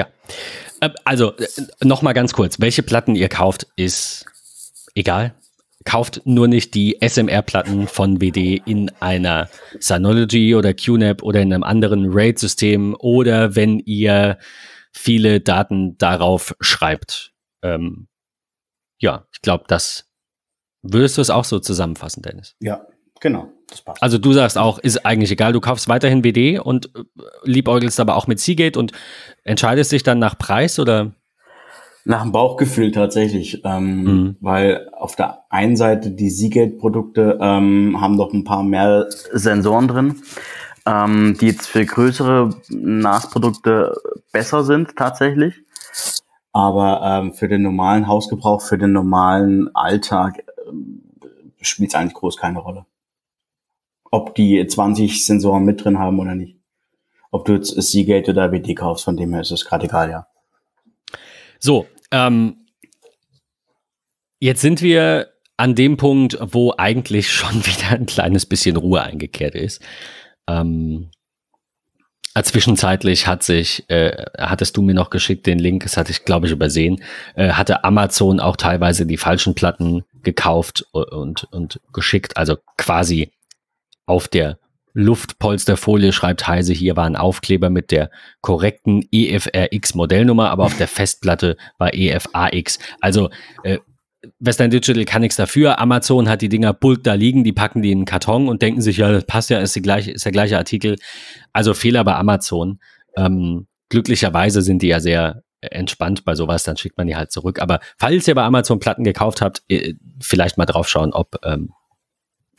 [0.00, 0.08] Ja.
[0.80, 1.46] Äh, also, äh,
[1.82, 2.60] nochmal ganz kurz.
[2.60, 4.24] Welche Platten ihr kauft, ist
[4.94, 5.34] egal.
[5.84, 11.62] Kauft nur nicht die SMR-Platten von WD in einer Synology oder QNAP oder in einem
[11.62, 14.38] anderen RAID-System oder wenn ihr
[14.92, 17.32] viele Daten darauf schreibt.
[17.62, 18.08] Ähm,
[18.98, 20.10] ja, ich glaube, das
[20.82, 22.56] würdest du es auch so zusammenfassen, Dennis.
[22.60, 22.86] Ja,
[23.20, 23.48] genau.
[23.70, 24.02] Das passt.
[24.02, 27.02] Also du sagst auch, ist eigentlich egal, du kaufst weiterhin WD und äh,
[27.44, 28.92] liebäugelst aber auch mit Seagate und
[29.44, 31.12] entscheidest dich dann nach Preis oder?
[32.04, 34.36] Nach dem Bauchgefühl tatsächlich, ähm, mhm.
[34.40, 40.22] weil auf der einen Seite die Seagate-Produkte ähm, haben doch ein paar mehr Sensoren drin,
[40.86, 43.94] ähm, die jetzt für größere NAS-Produkte
[44.32, 45.54] besser sind tatsächlich.
[46.52, 50.72] Aber ähm, für den normalen Hausgebrauch, für den normalen Alltag äh,
[51.60, 52.86] spielt es eigentlich groß keine Rolle
[54.10, 56.58] ob die 20 Sensoren mit drin haben oder nicht.
[57.30, 60.26] Ob du jetzt Seagate oder WD kaufst, von dem her ist es gerade egal, ja.
[61.58, 62.66] So, ähm,
[64.40, 69.54] jetzt sind wir an dem Punkt, wo eigentlich schon wieder ein kleines bisschen Ruhe eingekehrt
[69.54, 69.80] ist.
[70.48, 71.10] Ähm,
[72.42, 76.46] zwischenzeitlich hat sich, äh, hattest du mir noch geschickt den Link, das hatte ich glaube
[76.46, 77.02] ich übersehen,
[77.34, 83.30] äh, hatte Amazon auch teilweise die falschen Platten gekauft und, und geschickt, also quasi
[84.10, 84.58] auf der
[84.92, 90.88] Luftpolsterfolie schreibt Heise, hier war ein Aufkleber mit der korrekten EFRX Modellnummer, aber auf der
[90.88, 92.80] Festplatte war EFAX.
[93.00, 93.30] Also
[93.62, 93.78] äh,
[94.40, 95.78] Western Digital kann nichts dafür.
[95.78, 98.82] Amazon hat die Dinger bulk da liegen, die packen die in einen Karton und denken
[98.82, 100.96] sich, ja, das passt ja, ist, die gleiche, ist der gleiche Artikel.
[101.52, 102.80] Also Fehler bei Amazon.
[103.16, 107.60] Ähm, glücklicherweise sind die ja sehr entspannt bei sowas, dann schickt man die halt zurück.
[107.60, 111.70] Aber falls ihr bei Amazon Platten gekauft habt, äh, vielleicht mal drauf schauen, ob ähm,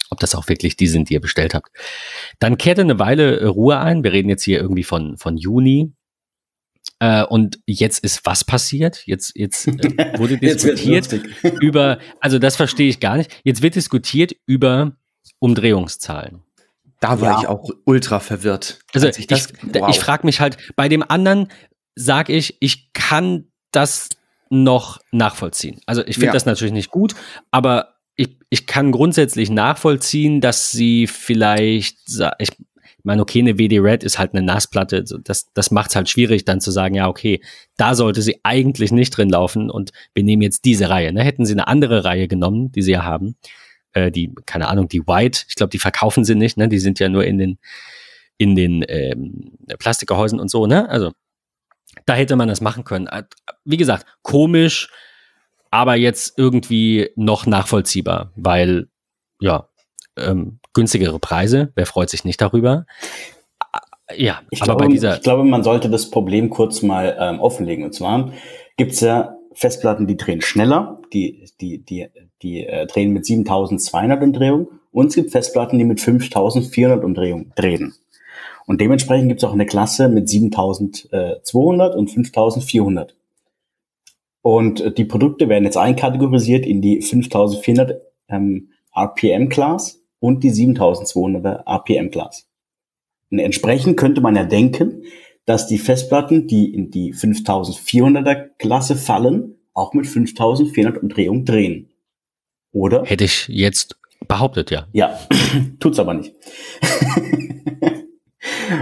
[0.09, 1.69] ob das auch wirklich die sind, die ihr bestellt habt.
[2.39, 4.03] Dann kehrte eine Weile äh, Ruhe ein.
[4.03, 5.93] Wir reden jetzt hier irgendwie von, von Juni.
[6.99, 9.03] Äh, und jetzt ist was passiert?
[9.05, 11.09] Jetzt, jetzt äh, wurde diskutiert
[11.61, 13.31] über, also das verstehe ich gar nicht.
[13.43, 14.95] Jetzt wird diskutiert über
[15.39, 16.43] Umdrehungszahlen.
[16.99, 17.39] Da war ja.
[17.39, 18.79] ich auch ultra verwirrt.
[18.93, 19.89] Also ich, ich, wow.
[19.89, 21.47] ich frage mich halt, bei dem anderen
[21.95, 24.09] sage ich, ich kann das
[24.51, 25.81] noch nachvollziehen.
[25.87, 26.33] Also ich finde ja.
[26.33, 27.15] das natürlich nicht gut,
[27.49, 27.95] aber
[28.51, 31.97] ich, kann grundsätzlich nachvollziehen, dass sie vielleicht,
[32.39, 32.51] ich
[33.03, 36.45] meine, okay, eine WD Red ist halt eine Nassplatte, das, das macht es halt schwierig,
[36.45, 37.41] dann zu sagen, ja, okay,
[37.77, 41.11] da sollte sie eigentlich nicht drin laufen und wir nehmen jetzt diese Reihe.
[41.11, 41.23] Ne?
[41.23, 43.35] Hätten sie eine andere Reihe genommen, die sie ja haben,
[43.93, 46.67] äh, die, keine Ahnung, die White, ich glaube, die verkaufen sie nicht, ne?
[46.67, 47.57] die sind ja nur in den,
[48.37, 50.89] in den ähm, Plastikgehäusen und so, ne?
[50.89, 51.11] Also,
[52.05, 53.07] da hätte man das machen können.
[53.07, 53.23] Äh,
[53.65, 54.89] wie gesagt, komisch,
[55.71, 58.89] aber jetzt irgendwie noch nachvollziehbar, weil
[59.39, 59.67] ja,
[60.17, 62.85] ähm, günstigere Preise, wer freut sich nicht darüber?
[64.15, 65.15] Ja, ich aber glaube, bei dieser.
[65.15, 67.85] Ich glaube, man sollte das Problem kurz mal ähm, offenlegen.
[67.85, 68.33] Und zwar
[68.77, 72.07] gibt es ja Festplatten, die drehen schneller, die, die, die,
[72.41, 77.93] die äh, drehen mit 7200 Umdrehungen und es gibt Festplatten, die mit 5400 Umdrehungen drehen.
[78.65, 83.15] Und dementsprechend gibt es auch eine Klasse mit 7200 und 5400.
[84.41, 90.51] Und äh, die Produkte werden jetzt einkategorisiert in die 5400 ähm, RPM Class und die
[90.51, 92.47] 7200er RPM Class.
[93.29, 95.03] Und entsprechend könnte man ja denken,
[95.45, 101.89] dass die Festplatten, die in die 5400er Klasse fallen, auch mit 5400 Umdrehungen drehen.
[102.71, 103.03] Oder?
[103.05, 104.87] Hätte ich jetzt behauptet, ja.
[104.93, 105.19] Ja,
[105.79, 106.35] tut's aber nicht.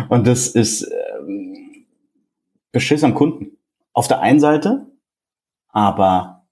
[0.10, 1.86] Und das ist ähm,
[2.72, 3.58] Beschiss am Kunden.
[3.94, 4.88] Auf der einen Seite,
[5.80, 6.46] aber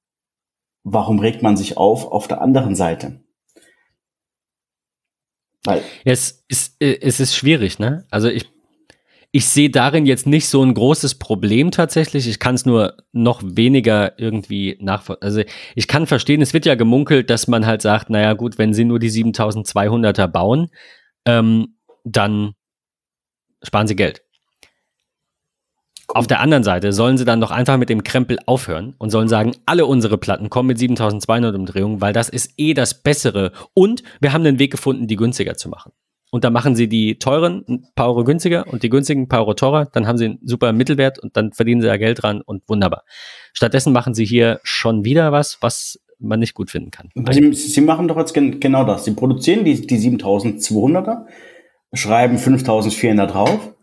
[0.83, 3.23] warum regt man sich auf auf der anderen Seite?
[5.65, 8.05] Weil es ist, äh, es ist schwierig, ne?
[8.09, 8.49] Also ich,
[9.33, 12.25] ich sehe darin jetzt nicht so ein großes Problem tatsächlich.
[12.27, 15.25] Ich kann es nur noch weniger irgendwie nachvollziehen.
[15.25, 15.41] Also
[15.75, 18.85] ich kann verstehen, es wird ja gemunkelt, dass man halt sagt, naja gut, wenn sie
[18.85, 20.69] nur die 7200er bauen,
[21.25, 22.53] ähm, dann
[23.61, 24.23] sparen sie Geld.
[26.07, 29.27] Auf der anderen Seite sollen sie dann doch einfach mit dem Krempel aufhören und sollen
[29.27, 33.51] sagen, alle unsere Platten kommen mit 7200 Umdrehungen, weil das ist eh das Bessere.
[33.73, 35.91] Und wir haben einen Weg gefunden, die günstiger zu machen.
[36.31, 39.41] Und dann machen sie die teuren ein paar Euro günstiger und die günstigen ein paar
[39.41, 39.85] Euro teurer.
[39.85, 43.03] Dann haben sie einen super Mittelwert und dann verdienen sie ja Geld dran und wunderbar.
[43.53, 47.09] Stattdessen machen sie hier schon wieder was, was man nicht gut finden kann.
[47.31, 49.05] Sie, sie machen doch jetzt gen genau das.
[49.05, 51.25] Sie produzieren die, die 7200er,
[51.93, 53.73] schreiben 5400 drauf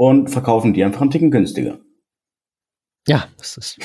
[0.00, 1.78] und verkaufen die einfach einen Ticken günstiger.
[3.06, 3.78] Ja, das ist.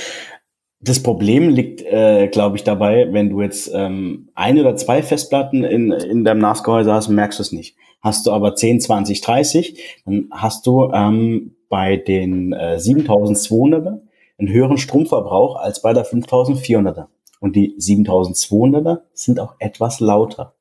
[0.80, 5.62] das Problem liegt, äh, glaube ich, dabei, wenn du jetzt ähm, ein oder zwei Festplatten
[5.62, 7.76] in, in deinem NAS-Gehäuse hast, merkst du es nicht.
[8.00, 14.00] Hast du aber 10, 20, 30, dann hast du ähm, bei den äh, 7200er
[14.38, 17.06] einen höheren Stromverbrauch als bei der 5400er.
[17.38, 20.56] Und die 7200er sind auch etwas lauter.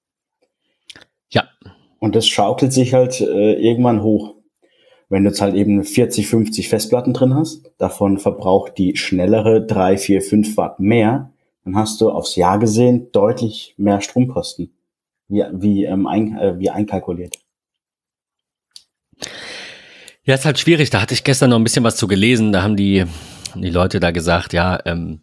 [1.29, 1.45] Ja.
[1.97, 4.35] Und das schaukelt sich halt äh, irgendwann hoch.
[5.13, 9.97] Wenn du jetzt halt eben 40, 50 Festplatten drin hast, davon verbraucht die schnellere 3,
[9.97, 11.31] 4, 5 Watt mehr,
[11.63, 14.71] dann hast du aufs Jahr gesehen deutlich mehr Stromkosten,
[15.27, 17.37] wie, wie, ähm, ein, äh, wie einkalkuliert.
[20.23, 20.89] Ja, ist halt schwierig.
[20.89, 22.51] Da hatte ich gestern noch ein bisschen was zu gelesen.
[22.51, 23.05] Da haben die,
[23.53, 25.21] die Leute da gesagt, ja, ähm,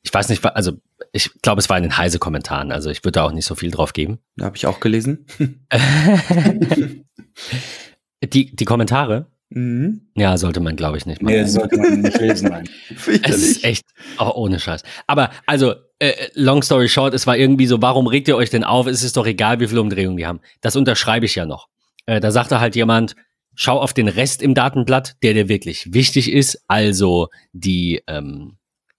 [0.00, 0.72] ich weiß nicht, also
[1.12, 2.72] ich glaube, es war in den heise Kommentaren.
[2.72, 4.20] Also ich würde da auch nicht so viel drauf geben.
[4.38, 5.26] Da habe ich auch gelesen.
[8.26, 9.26] Die, die Kommentare?
[9.50, 10.08] Mhm.
[10.16, 11.34] Ja, sollte man, glaube ich, nicht machen.
[11.34, 12.68] Nee, sollte man nicht lesen, nein.
[13.22, 13.84] es ist echt,
[14.18, 14.82] oh, ohne Scheiß.
[15.06, 18.64] Aber, also, äh, long story short, es war irgendwie so, warum regt ihr euch denn
[18.64, 18.86] auf?
[18.86, 20.40] Es ist doch egal, wie viele Umdrehungen die haben.
[20.60, 21.68] Das unterschreibe ich ja noch.
[22.06, 23.14] Äh, da sagte halt jemand,
[23.54, 28.58] schau auf den Rest im Datenblatt, der dir wirklich wichtig ist, also die, ähm,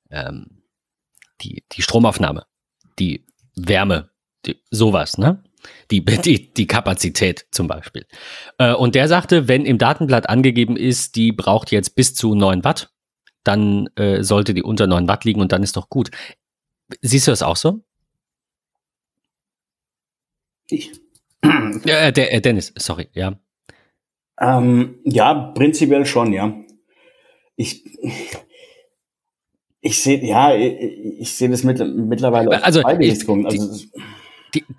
[0.10, 0.64] ähm,
[1.42, 2.46] die, die Stromaufnahme,
[2.98, 4.10] die Wärme,
[4.46, 5.44] die, sowas, ne?
[5.91, 8.06] Die, die, die Kapazität zum Beispiel.
[8.58, 12.63] Äh, und der sagte, wenn im Datenblatt angegeben ist, die braucht jetzt bis zu 9
[12.63, 12.91] Watt,
[13.43, 16.10] dann äh, sollte die unter 9 Watt liegen und dann ist doch gut.
[17.01, 17.84] Siehst du das auch so?
[20.69, 20.91] Ich.
[21.41, 23.39] Äh, der, äh, Dennis, sorry, ja.
[24.39, 26.54] Ähm, ja, prinzipiell schon, ja.
[27.56, 27.86] Ich,
[29.80, 33.91] ich sehe, ja, ich, ich sehe das mit, mittlerweile also, ich, also, die,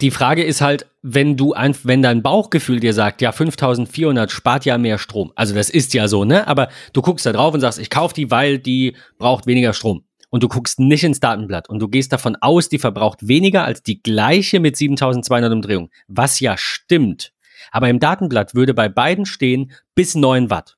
[0.01, 4.65] die Frage ist halt, wenn du ein, wenn dein Bauchgefühl dir sagt, ja, 5400 spart
[4.65, 5.33] ja mehr Strom.
[5.35, 6.47] Also das ist ja so, ne?
[6.47, 10.05] Aber du guckst da drauf und sagst, ich kaufe die, weil die braucht weniger Strom.
[10.31, 13.83] Und du guckst nicht ins Datenblatt und du gehst davon aus, die verbraucht weniger als
[13.83, 15.91] die gleiche mit 7200 Umdrehungen.
[16.09, 17.33] Was ja stimmt.
[17.71, 20.77] Aber im Datenblatt würde bei beiden stehen bis 9 Watt.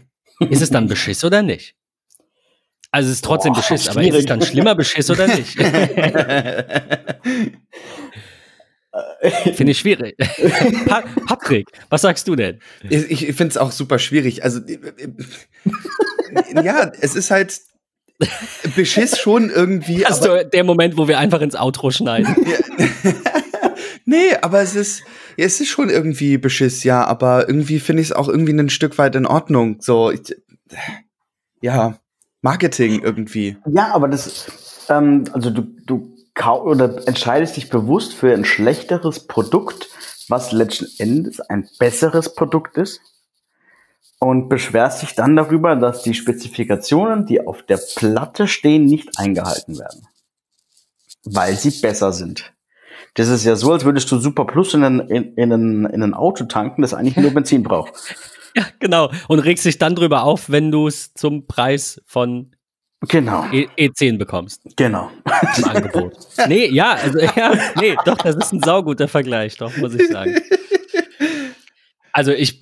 [0.50, 1.74] ist es dann Beschiss oder nicht?
[2.92, 3.96] Also es ist trotzdem Boah, Beschiss, schwierig.
[3.96, 5.56] aber ist es dann schlimmer Beschiss oder nicht?
[9.54, 10.16] Finde ich schwierig.
[11.26, 12.60] Patrick, was sagst du denn?
[12.88, 14.42] Ich, ich finde es auch super schwierig.
[14.42, 17.60] Also, äh, äh, ja, es ist halt
[18.74, 20.00] Beschiss schon irgendwie.
[20.00, 22.34] Das ist der Moment, wo wir einfach ins Outro schneiden.
[24.04, 25.04] nee, aber es ist,
[25.36, 28.98] es ist schon irgendwie Beschiss, ja, aber irgendwie finde ich es auch irgendwie ein Stück
[28.98, 29.76] weit in Ordnung.
[29.80, 30.34] So, ich,
[31.62, 31.98] ja,
[32.42, 33.56] Marketing irgendwie.
[33.66, 39.88] Ja, aber das, ähm, also du, du oder entscheidest dich bewusst für ein schlechteres Produkt,
[40.28, 43.00] was letzten Endes ein besseres Produkt ist
[44.18, 49.78] und beschwerst dich dann darüber, dass die Spezifikationen, die auf der Platte stehen, nicht eingehalten
[49.78, 50.06] werden,
[51.24, 52.52] weil sie besser sind.
[53.14, 56.02] Das ist ja so, als würdest du Super Plus in ein, in, in, ein, in
[56.02, 57.94] ein Auto tanken, das eigentlich nur Benzin braucht.
[58.56, 59.12] Ja, genau.
[59.28, 62.50] Und regst dich dann drüber auf, wenn du es zum Preis von
[63.08, 63.46] Genau.
[63.50, 64.62] E E10 bekommst.
[64.76, 65.10] Genau.
[65.56, 66.12] Im Angebot.
[66.48, 70.36] nee, ja, also ja, nee, doch, das ist ein sauguter Vergleich, doch, muss ich sagen.
[72.12, 72.60] Also ich,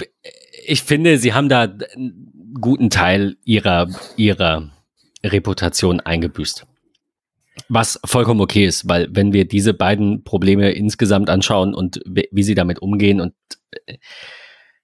[0.66, 4.70] ich finde, sie haben da einen guten Teil ihrer, ihrer
[5.24, 6.66] Reputation eingebüßt.
[7.68, 12.54] Was vollkommen okay ist, weil wenn wir diese beiden Probleme insgesamt anschauen und wie sie
[12.54, 13.34] damit umgehen und
[13.86, 13.96] äh,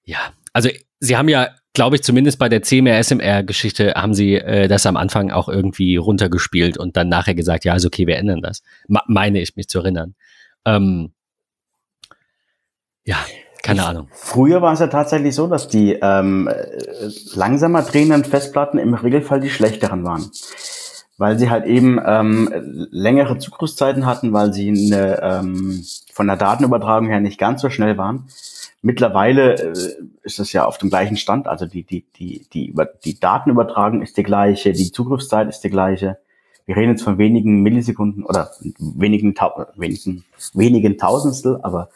[0.03, 0.19] ja,
[0.53, 4.97] also sie haben ja glaube ich, zumindest bei der CMR-SMR-Geschichte haben sie äh, das am
[4.97, 8.63] Anfang auch irgendwie runtergespielt und dann nachher gesagt, ja, ist okay, wir ändern das.
[8.89, 10.15] Ma meine ich mich zu erinnern.
[10.65, 11.13] Ähm,
[13.05, 13.17] ja.
[13.63, 14.09] keine Ahnung.
[14.13, 16.49] Früher war es ja tatsächlich so, dass die ähm,
[17.35, 20.31] langsamer drehenden Festplatten im Regelfall die schlechteren waren.
[21.17, 27.09] Weil sie halt eben ähm, längere Zugriffszeiten hatten, weil sie eine, ähm, von der Datenübertragung
[27.09, 28.27] her nicht ganz so schnell waren.
[28.85, 29.73] Mittlerweile äh,
[30.25, 34.03] ist es ja auf dem gleichen Stand, also die, die, die, die, über, die Datenübertragung
[34.03, 36.19] ist die gleiche, die Zugriffszeit ist die gleiche.
[36.67, 39.35] Wir reden jetzt von wenigen Millisekunden oder wenigen,
[39.77, 41.89] wenigen, wenigen Tausendstel, aber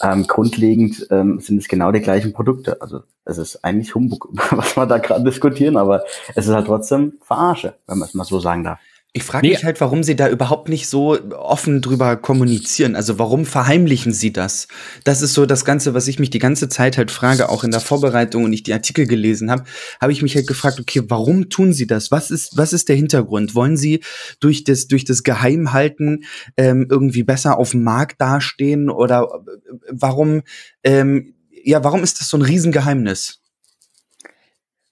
[0.00, 2.80] ähm, grundlegend ähm, sind es genau die gleichen Produkte.
[2.80, 6.04] Also es ist eigentlich Humbug, was wir da gerade diskutieren, aber
[6.36, 8.78] es ist halt trotzdem Verarsche, wenn man es mal so sagen darf.
[9.14, 9.52] Ich frage nee.
[9.52, 12.96] mich halt, warum sie da überhaupt nicht so offen drüber kommunizieren.
[12.96, 14.68] Also warum verheimlichen sie das?
[15.04, 17.72] Das ist so das Ganze, was ich mich die ganze Zeit halt frage, auch in
[17.72, 19.64] der Vorbereitung und ich die Artikel gelesen habe,
[20.00, 22.10] habe ich mich halt gefragt, okay, warum tun sie das?
[22.10, 23.54] Was ist, was ist der Hintergrund?
[23.54, 24.02] Wollen sie
[24.40, 26.24] durch das, durch das Geheimhalten
[26.56, 28.88] ähm, irgendwie besser auf dem Markt dastehen?
[28.88, 30.40] Oder äh, warum,
[30.84, 33.42] ähm, ja, warum ist das so ein Riesengeheimnis?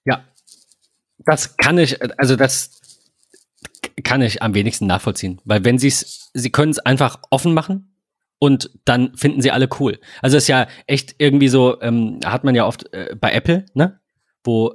[0.05, 0.25] Ja,
[1.25, 2.80] das kann ich, also das
[4.03, 7.95] kann ich am wenigsten nachvollziehen, weil wenn sie es, sie können es einfach offen machen
[8.39, 9.99] und dann finden sie alle cool.
[10.21, 13.99] Also ist ja echt irgendwie so, ähm, hat man ja oft äh, bei Apple, ne,
[14.43, 14.73] wo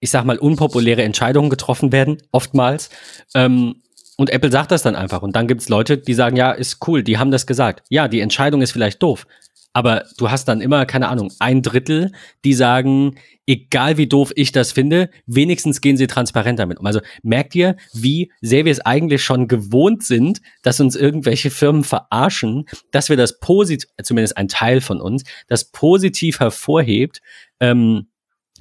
[0.00, 2.90] ich sag mal unpopuläre Entscheidungen getroffen werden, oftmals.
[3.34, 3.82] Ähm,
[4.16, 5.22] und Apple sagt das dann einfach.
[5.22, 7.84] Und dann gibt es Leute, die sagen, ja, ist cool, die haben das gesagt.
[7.88, 9.26] Ja, die Entscheidung ist vielleicht doof,
[9.72, 12.12] aber du hast dann immer, keine Ahnung, ein Drittel,
[12.44, 16.86] die sagen, egal wie doof ich das finde, wenigstens gehen sie transparent damit um.
[16.86, 21.84] Also merkt ihr, wie sehr wir es eigentlich schon gewohnt sind, dass uns irgendwelche Firmen
[21.84, 27.20] verarschen, dass wir das positiv, zumindest ein Teil von uns, das positiv hervorhebt,
[27.60, 28.08] ähm,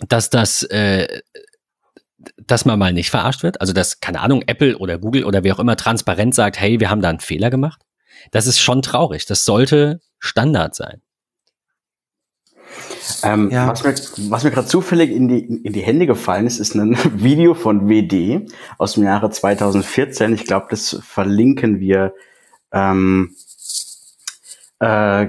[0.08, 1.22] dass das, äh,
[2.38, 3.62] dass man mal nicht verarscht wird.
[3.62, 6.90] Also dass, keine Ahnung, Apple oder Google oder wer auch immer transparent sagt, hey, wir
[6.90, 7.82] haben da einen Fehler gemacht.
[8.32, 9.26] Das ist schon traurig.
[9.26, 11.02] Das sollte Standard sein.
[13.24, 13.68] Ähm, ja.
[13.68, 13.96] Was mir,
[14.30, 17.90] was mir gerade zufällig in die, in die Hände gefallen ist, ist ein Video von
[17.90, 20.34] WD aus dem Jahre 2014.
[20.34, 22.14] Ich glaube, das verlinken wir,
[22.72, 23.36] ähm,
[24.80, 25.28] äh,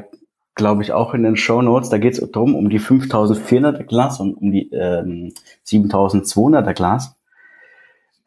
[0.54, 1.88] glaube ich, auch in den Show Notes.
[1.88, 5.32] Da geht es darum, um die 5400er Glas und um die ähm,
[5.66, 7.16] 7200er Glas.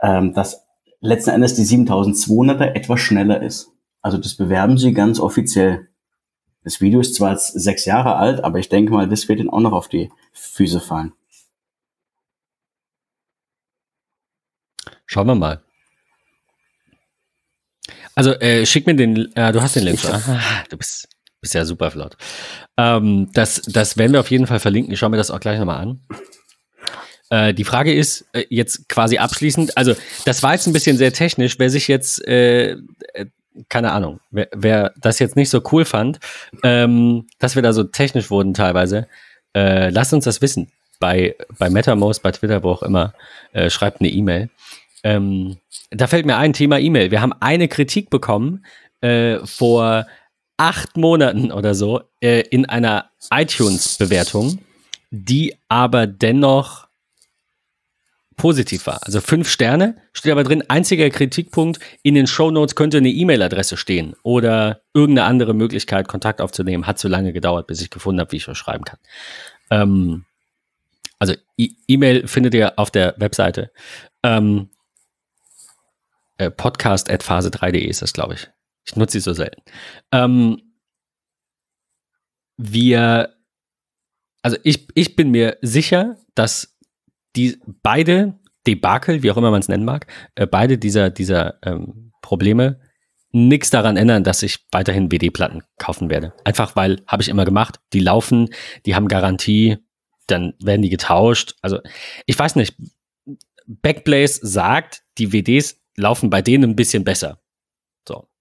[0.02, 0.66] Ähm, dass
[1.00, 3.70] letzten Endes die 7200er etwas schneller ist.
[4.02, 5.88] Also das bewerben sie ganz offiziell.
[6.64, 9.50] Das Video ist zwar jetzt sechs Jahre alt, aber ich denke mal, das wird ihnen
[9.50, 11.14] auch noch auf die Füße fallen.
[15.06, 15.62] Schauen wir mal.
[18.16, 20.00] Also äh, schick mir den, äh, du hast den Link.
[20.06, 21.08] Ah, du bist,
[21.42, 22.16] bist ja super flott.
[22.78, 24.94] Ähm, das, das werden wir auf jeden Fall verlinken.
[24.94, 26.00] Ich schaue mir das auch gleich nochmal an.
[27.30, 29.96] Äh, die Frage ist äh, jetzt quasi abschließend, also
[30.26, 31.58] das war jetzt ein bisschen sehr technisch.
[31.58, 32.78] Wer sich jetzt äh,
[33.70, 36.20] keine Ahnung, wer, wer das jetzt nicht so cool fand,
[36.64, 39.08] ähm, dass wir da so technisch wurden teilweise,
[39.56, 40.72] äh, lasst uns das wissen.
[41.00, 43.14] Bei, bei MetaMost, bei Twitter, wo auch immer,
[43.52, 44.50] äh, schreibt eine E-Mail.
[45.04, 45.58] Ähm,
[45.92, 47.12] da fällt mir ein Thema E-Mail.
[47.12, 48.66] Wir haben eine Kritik bekommen
[49.02, 50.08] äh, vor
[50.58, 54.60] acht Monaten oder so äh, in einer iTunes-Bewertung,
[55.12, 56.83] die aber dennoch
[58.44, 59.00] positiv war.
[59.06, 63.78] Also fünf Sterne, steht aber drin, einziger Kritikpunkt, in den Show Notes könnte eine E-Mail-Adresse
[63.78, 66.86] stehen oder irgendeine andere Möglichkeit, Kontakt aufzunehmen.
[66.86, 69.00] Hat zu lange gedauert, bis ich gefunden habe, wie ich das schreiben kann.
[69.70, 70.26] Ähm,
[71.20, 73.72] also E-Mail findet ihr auf der Webseite.
[74.24, 74.68] Ähm,
[76.38, 78.50] äh, podcast at phase3.de ist das, glaube ich.
[78.84, 79.62] Ich nutze sie so selten.
[80.12, 80.62] Ähm,
[82.58, 83.38] wir,
[84.42, 86.73] also ich, ich bin mir sicher, dass
[87.36, 92.12] die beide Debakel, wie auch immer man es nennen mag, äh, beide dieser, dieser ähm,
[92.22, 92.80] Probleme
[93.32, 96.34] nichts daran ändern, dass ich weiterhin BD-Platten kaufen werde.
[96.46, 98.50] Einfach weil, habe ich immer gemacht, die laufen,
[98.86, 99.78] die haben Garantie,
[100.28, 101.56] dann werden die getauscht.
[101.62, 101.80] Also
[102.28, 102.76] ich weiß nicht,
[103.66, 107.40] Backblaze sagt, die WDs laufen bei denen ein bisschen besser.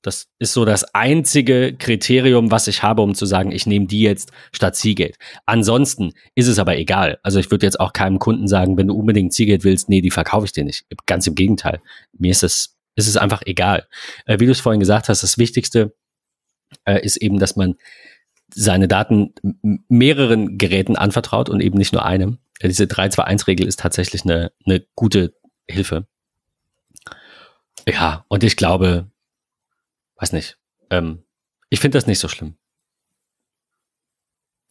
[0.03, 4.01] Das ist so das einzige Kriterium, was ich habe, um zu sagen, ich nehme die
[4.01, 5.17] jetzt statt Seagate.
[5.47, 7.19] Ansonsten ist es aber egal.
[7.23, 10.11] Also ich würde jetzt auch keinem Kunden sagen, wenn du unbedingt Seagate willst, nee, die
[10.11, 10.85] verkaufe ich dir nicht.
[11.07, 11.81] Ganz im Gegenteil.
[12.19, 13.87] Mir ist es, ist es einfach egal.
[14.27, 15.95] Äh, wie du es vorhin gesagt hast, das Wichtigste
[16.85, 17.77] äh, ist eben, dass man
[18.55, 19.35] seine Daten
[19.89, 22.39] mehreren Geräten anvertraut und eben nicht nur einem.
[22.59, 25.33] Äh, diese 3-2-1-Regel ist tatsächlich eine, eine gute
[25.69, 26.07] Hilfe.
[27.89, 29.12] Ja, und ich glaube,
[30.23, 30.57] weiß nicht.
[30.91, 31.25] Ähm,
[31.69, 32.55] ich finde das nicht so schlimm.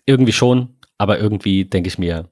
[0.05, 2.31] Irgendwie schon, aber irgendwie denke ich mir,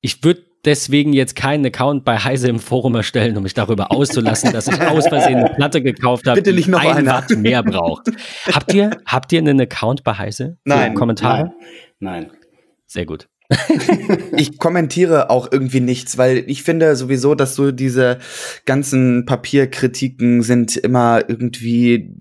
[0.00, 4.52] ich würde deswegen jetzt keinen Account bei Heise im Forum erstellen, um mich darüber auszulassen,
[4.52, 7.06] dass ich aus Versehen eine Platte gekauft habe, Bitte nicht noch die ein.
[7.06, 8.08] Watt mehr braucht.
[8.46, 10.58] Habt ihr, habt ihr einen Account bei Heise?
[10.64, 10.94] Nein.
[10.94, 11.52] Kommentare?
[11.98, 12.28] Nein.
[12.28, 12.32] Nein.
[12.86, 13.28] Sehr gut.
[14.36, 18.18] Ich kommentiere auch irgendwie nichts, weil ich finde sowieso, dass so diese
[18.66, 22.14] ganzen Papierkritiken sind immer irgendwie.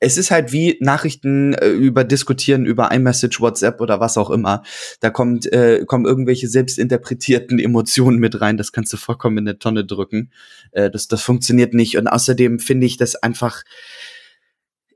[0.00, 4.62] Es ist halt wie Nachrichten äh, über diskutieren über iMessage, WhatsApp oder was auch immer.
[5.00, 8.58] Da kommt äh, kommen irgendwelche selbstinterpretierten Emotionen mit rein.
[8.58, 10.30] Das kannst du vollkommen in eine Tonne drücken.
[10.72, 11.96] Äh, das das funktioniert nicht.
[11.96, 13.62] Und außerdem finde ich das einfach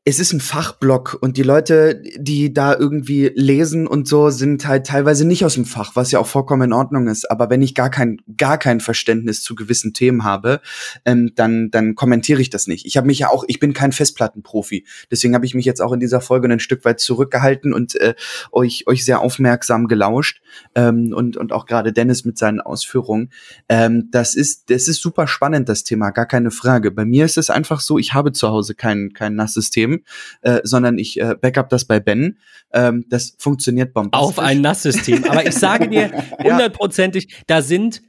[0.08, 4.86] es ist ein Fachblock und die Leute, die da irgendwie lesen und so, sind halt
[4.86, 7.30] teilweise nicht aus dem Fach, was ja auch vollkommen in Ordnung ist.
[7.30, 10.62] Aber wenn ich gar kein, gar kein Verständnis zu gewissen Themen habe,
[11.04, 12.86] ähm, dann, dann kommentiere ich das nicht.
[12.86, 14.86] Ich habe mich ja auch, ich bin kein Festplattenprofi.
[15.10, 18.14] Deswegen habe ich mich jetzt auch in dieser Folge ein Stück weit zurückgehalten und äh,
[18.50, 20.40] euch, euch sehr aufmerksam gelauscht.
[20.74, 23.30] Ähm, und, und auch gerade Dennis mit seinen Ausführungen.
[23.68, 26.92] Ähm, das ist, das ist super spannend, das Thema, gar keine Frage.
[26.92, 29.97] Bei mir ist es einfach so, ich habe zu Hause kein, kein NAS-System,
[30.42, 32.38] äh, sondern ich äh, backup das bei Ben.
[32.72, 34.28] Ähm, das funktioniert bombastisch.
[34.28, 35.24] Auf ein NAS-System.
[35.24, 36.10] Aber ich sage dir
[36.42, 38.02] hundertprozentig, da sind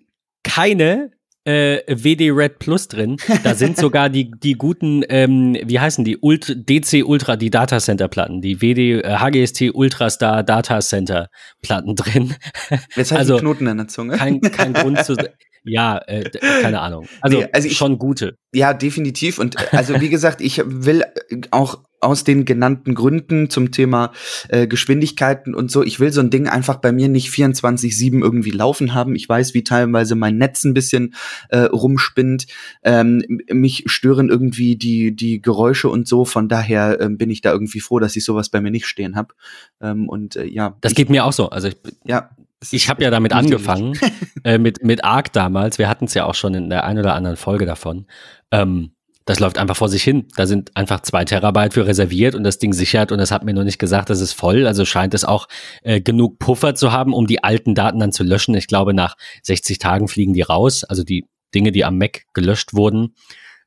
[0.44, 1.12] keine
[1.46, 3.18] äh, WD Red Plus drin.
[3.44, 8.08] Da sind sogar die, die guten, ähm, wie heißen die, Ult DC Ultra, die Datacenter
[8.08, 11.30] Platten, die WD äh, HGST Ultrastar Datacenter
[11.62, 12.36] Platten drin.
[12.96, 14.18] Jetzt hat also, Knoten in der Zunge.
[14.18, 15.16] Kein, kein Grund zu.
[15.64, 16.30] Ja, äh,
[16.62, 17.08] keine Ahnung.
[17.22, 18.38] Also, Nee, also ich- schon gute.
[18.54, 19.38] Ja, definitiv.
[19.40, 24.14] Und äh, also wie gesagt, ich will äh, auch aus den genannten Gründen zum Thema
[24.48, 28.52] äh, Geschwindigkeiten und so, ich will so ein Ding einfach bei mir nicht 24-7 irgendwie
[28.52, 29.16] laufen haben.
[29.16, 31.14] Ich weiß, wie teilweise mein Netz ein bisschen
[31.50, 32.48] äh, rumspinnt.
[32.84, 36.24] Ähm, mich stören irgendwie die, die Geräusche und so.
[36.24, 39.18] Von daher ähm, bin ich da irgendwie froh, dass ich sowas bei mir nicht stehen
[39.18, 39.34] habe.
[39.82, 41.50] Ähm, und äh, ja, Das geht mir auch so.
[41.50, 42.30] Also ich, ja.
[42.72, 43.98] Ich habe ja damit angefangen,
[44.44, 45.78] äh, mit, mit Arc damals.
[45.78, 48.06] Wir hatten es ja auch schon in der einen oder anderen Folge davon.
[48.52, 48.92] Ähm,
[49.30, 50.26] das läuft einfach vor sich hin.
[50.36, 53.54] Da sind einfach zwei Terabyte für reserviert und das Ding sichert und es hat mir
[53.54, 54.66] nur nicht gesagt, das ist voll.
[54.66, 55.48] Also scheint es auch
[55.84, 58.56] äh, genug Puffer zu haben, um die alten Daten dann zu löschen.
[58.56, 60.84] Ich glaube, nach 60 Tagen fliegen die raus.
[60.84, 63.14] Also die Dinge, die am Mac gelöscht wurden.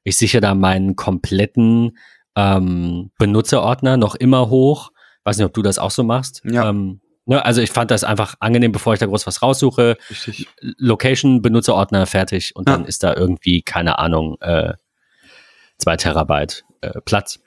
[0.03, 1.97] Ich sichere da meinen kompletten
[2.35, 4.91] ähm, Benutzerordner noch immer hoch.
[5.23, 6.43] Weiß nicht, ob du das auch so machst.
[6.45, 6.69] Ja.
[6.71, 9.97] Ähm, ne, also ich fand das einfach angenehm, bevor ich da groß was raussuche.
[10.11, 10.49] Richtig.
[10.79, 12.77] Location, Benutzerordner fertig und Ja.
[12.77, 14.75] dann ist da irgendwie, keine Ahnung, äh,
[15.79, 17.41] zwei Terabyte äh, Platz.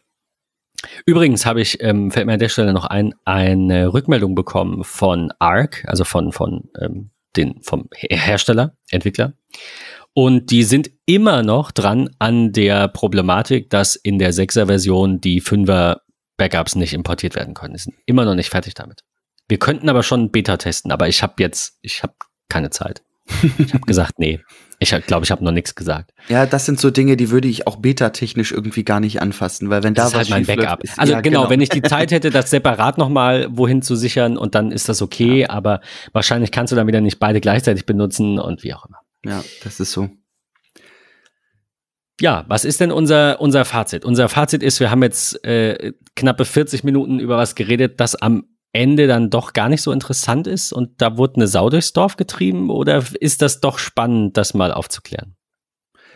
[1.05, 5.31] Übrigens habe ich, ähm, fällt mir an der Stelle noch ein, eine Rückmeldung bekommen von
[5.39, 9.33] ARC, also von, von ähm, den, vom Her- Hersteller, Entwickler.
[10.13, 15.41] Und die sind immer noch dran an der Problematik, dass in der 6er Version die
[15.41, 15.97] 5er
[16.37, 17.73] Backups nicht importiert werden können.
[17.73, 19.01] Die sind immer noch nicht fertig damit.
[19.47, 22.13] Wir könnten aber schon Beta testen, aber ich habe jetzt, ich habe
[22.49, 23.03] keine Zeit.
[23.57, 24.39] Ich habe gesagt, nee.
[24.77, 26.11] Ich glaube, ich habe noch nichts gesagt.
[26.27, 29.83] Ja, das sind so Dinge, die würde ich auch beta-technisch irgendwie gar nicht anfassen, weil
[29.83, 30.83] wenn da Das ist was halt mein Backup.
[30.83, 34.37] ist- also ja, genau, wenn ich die Zeit hätte, das separat nochmal wohin zu sichern
[34.37, 35.79] und dann ist das okay, aber
[36.11, 38.99] wahrscheinlich kannst du dann wieder nicht beide gleichzeitig benutzen und wie auch immer.
[39.25, 40.09] Ja, das ist so.
[42.21, 44.05] Ja, was ist denn unser, unser Fazit?
[44.05, 48.45] Unser Fazit ist, wir haben jetzt äh, knappe 40 Minuten über was geredet, das am
[48.75, 52.17] Ende dann doch gar nicht so interessant ist und da wurde eine Sau durchs Dorf
[52.17, 55.35] getrieben oder ist das doch spannend, das mal aufzuklären?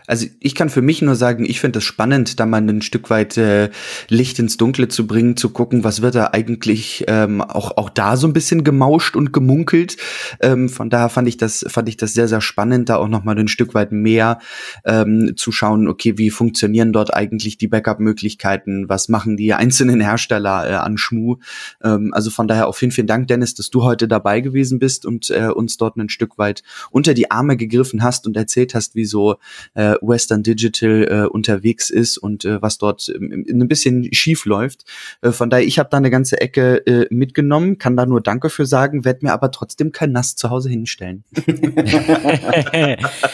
[0.10, 3.12] Also ich kann für mich nur sagen, ich finde es spannend, da mal ein Stück
[3.12, 3.70] weit äh,
[4.08, 8.18] Licht ins Dunkle zu bringen, zu gucken, was wird da eigentlich ähm, auch auch da
[8.18, 9.98] so ein bisschen gemauscht und gemunkelt.
[10.42, 13.24] Ähm, von daher fand ich das fand ich das sehr sehr spannend, da auch noch
[13.24, 14.40] mal ein Stück weit mehr
[14.84, 15.88] ähm, zu schauen.
[15.88, 18.90] Okay, wie funktionieren dort eigentlich die Backup-Möglichkeiten?
[18.90, 21.36] Was machen die einzelnen Hersteller äh, an Schmu?
[21.84, 25.06] Ähm, also von daher auch vielen vielen Dank, Dennis, dass du heute dabei gewesen bist
[25.06, 28.96] und äh, uns dort ein Stück weit unter die Arme gegriffen hast und erzählt hast,
[28.96, 29.36] wie so
[29.76, 34.86] äh, Western Digital äh, unterwegs ist und äh, was dort ähm, ein bisschen schief läuft.
[35.22, 38.50] Äh, von daher, ich habe da eine ganze Ecke äh, mitgenommen, kann da nur Danke
[38.50, 41.24] für sagen, werde mir aber trotzdem kein Nass zu Hause hinstellen.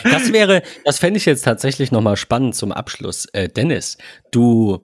[0.03, 3.25] das wäre, das fände ich jetzt tatsächlich nochmal spannend zum Abschluss.
[3.33, 3.97] Äh, Dennis,
[4.31, 4.81] du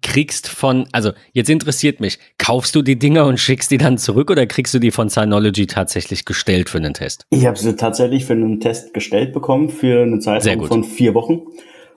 [0.00, 4.30] kriegst von, also jetzt interessiert mich, kaufst du die Dinger und schickst die dann zurück
[4.30, 7.26] oder kriegst du die von Synology tatsächlich gestellt für einen Test?
[7.30, 10.68] Ich habe sie tatsächlich für einen Test gestellt bekommen für eine gut.
[10.68, 11.42] von vier Wochen.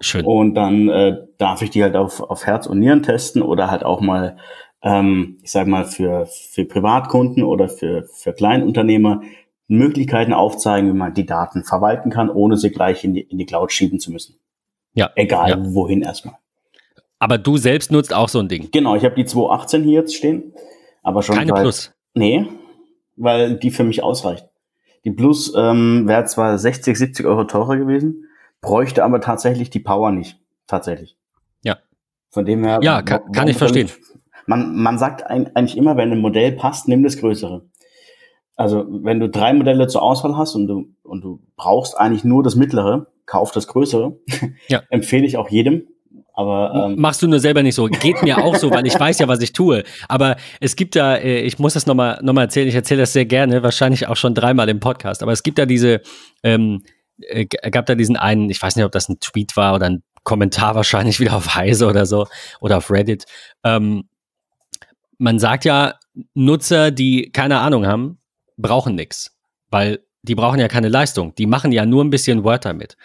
[0.01, 0.25] Schön.
[0.25, 3.83] Und dann äh, darf ich die halt auf, auf Herz und Nieren testen oder halt
[3.83, 4.37] auch mal,
[4.83, 9.21] ähm, ich sag mal, für, für Privatkunden oder für, für Kleinunternehmer
[9.67, 13.45] Möglichkeiten aufzeigen, wie man die Daten verwalten kann, ohne sie gleich in die, in die
[13.45, 14.37] Cloud schieben zu müssen.
[14.93, 15.11] Ja.
[15.15, 15.73] Egal Ja.
[15.73, 16.35] wohin erstmal.
[17.25, 18.69] Aber du selbst nutzt auch so ein Ding.
[18.71, 20.53] Genau, ich habe die 218 hier jetzt stehen,
[21.01, 21.91] aber schon Keine seit, Plus.
[22.13, 22.45] Nee,
[23.15, 24.47] weil die für mich ausreicht.
[25.05, 28.25] Die Plus ähm, wäre zwar 60, 70 Euro teurer gewesen,
[28.61, 30.37] bräuchte aber tatsächlich die Power nicht.
[30.67, 31.17] Tatsächlich.
[31.63, 31.77] Ja.
[32.29, 32.81] Von dem her.
[32.83, 33.89] Ja, kann, kann ich verstehen.
[34.45, 37.65] Man, man sagt eigentlich immer, wenn ein Modell passt, nimm das Größere.
[38.55, 42.43] Also wenn du drei Modelle zur Auswahl hast und du, und du brauchst eigentlich nur
[42.43, 44.15] das mittlere, kauf das größere.
[44.67, 44.83] Ja.
[44.91, 45.87] Empfehle ich auch jedem.
[46.35, 47.85] Aber ähm, machst du nur selber nicht so.
[47.85, 49.83] Geht mir auch so, weil ich weiß ja, was ich tue.
[50.09, 53.13] Aber es gibt da, äh, ich muss das nochmal noch mal erzählen, ich erzähle das
[53.13, 55.23] sehr gerne, wahrscheinlich auch schon dreimal im Podcast.
[55.23, 56.01] Aber es gibt da diese,
[56.43, 56.83] ähm,
[57.19, 60.03] äh, gab da diesen einen, ich weiß nicht, ob das ein Tweet war oder ein
[60.23, 62.27] Kommentar wahrscheinlich wieder auf Heise oder so
[62.59, 63.25] oder auf Reddit.
[63.63, 64.09] Ähm,
[65.17, 65.93] man sagt ja,
[66.33, 68.19] Nutzer, die keine Ahnung haben,
[68.57, 69.37] brauchen nichts,
[69.69, 71.33] weil die brauchen ja keine Leistung.
[71.35, 72.97] Die machen ja nur ein bisschen Word damit.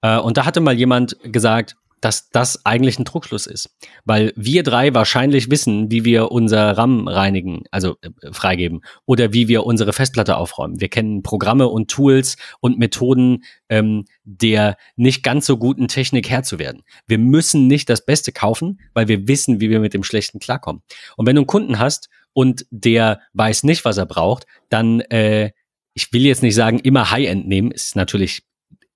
[0.00, 3.70] Äh, und da hatte mal jemand gesagt, dass das eigentlich ein Druckschluss ist,
[4.04, 9.46] weil wir drei wahrscheinlich wissen, wie wir unser RAM reinigen, also äh, freigeben, oder wie
[9.48, 10.80] wir unsere Festplatte aufräumen.
[10.80, 16.42] Wir kennen Programme und Tools und Methoden, ähm, der nicht ganz so guten Technik Herr
[16.42, 16.82] zu werden.
[17.06, 20.82] Wir müssen nicht das Beste kaufen, weil wir wissen, wie wir mit dem Schlechten klarkommen.
[21.16, 25.52] Und wenn du einen Kunden hast und der weiß nicht, was er braucht, dann, äh,
[25.94, 28.42] ich will jetzt nicht sagen, immer High-End nehmen, ist natürlich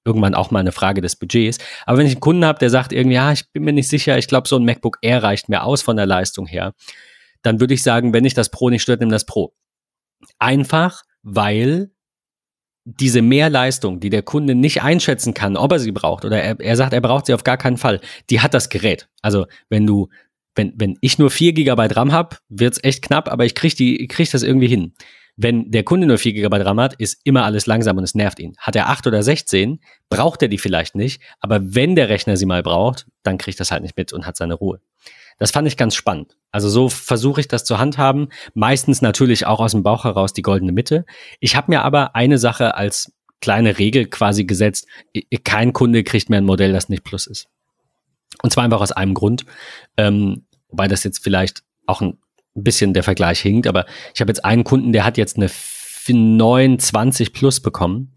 [0.06, 1.58] irgendwann auch mal eine Frage des Budgets.
[1.84, 4.16] Aber wenn ich einen Kunden habe, der sagt irgendwie, ja, ich bin mir nicht sicher,
[4.16, 6.72] ich glaube, so ein MacBook Air reicht mir aus von der Leistung her,
[7.42, 9.54] dann würde ich sagen, wenn ich das Pro nicht stört, nimm das Pro.
[10.38, 11.90] Einfach, weil
[12.84, 16.76] diese Mehrleistung, die der Kunde nicht einschätzen kann, ob er sie braucht, oder er, er
[16.76, 18.00] sagt, er braucht sie auf gar keinen Fall,
[18.30, 19.08] die hat das Gerät.
[19.22, 20.08] Also wenn du
[20.56, 24.00] wenn, wenn ich nur 4 GB RAM habe, wird's echt knapp, aber ich krieg die,
[24.02, 24.94] ich krieg das irgendwie hin.
[25.36, 28.38] Wenn der Kunde nur 4 GB RAM hat, ist immer alles langsam und es nervt
[28.38, 28.54] ihn.
[28.58, 32.46] Hat er 8 oder 16, braucht er die vielleicht nicht, aber wenn der Rechner sie
[32.46, 34.80] mal braucht, dann kriegt das halt nicht mit und hat seine Ruhe.
[35.38, 36.36] Das fand ich ganz spannend.
[36.50, 38.28] Also so versuche ich das zu handhaben.
[38.54, 41.04] Meistens natürlich auch aus dem Bauch heraus die goldene Mitte.
[41.40, 44.86] Ich habe mir aber eine Sache als kleine Regel quasi gesetzt.
[45.44, 47.48] Kein Kunde kriegt mehr ein Modell, das nicht Plus ist.
[48.42, 49.44] Und zwar einfach aus einem Grund.
[49.98, 52.18] Ähm, wobei das jetzt vielleicht auch ein
[52.62, 53.84] bisschen der Vergleich hinkt, aber
[54.14, 55.50] ich habe jetzt einen Kunden, der hat jetzt eine
[56.08, 58.12] 920 Plus bekommen.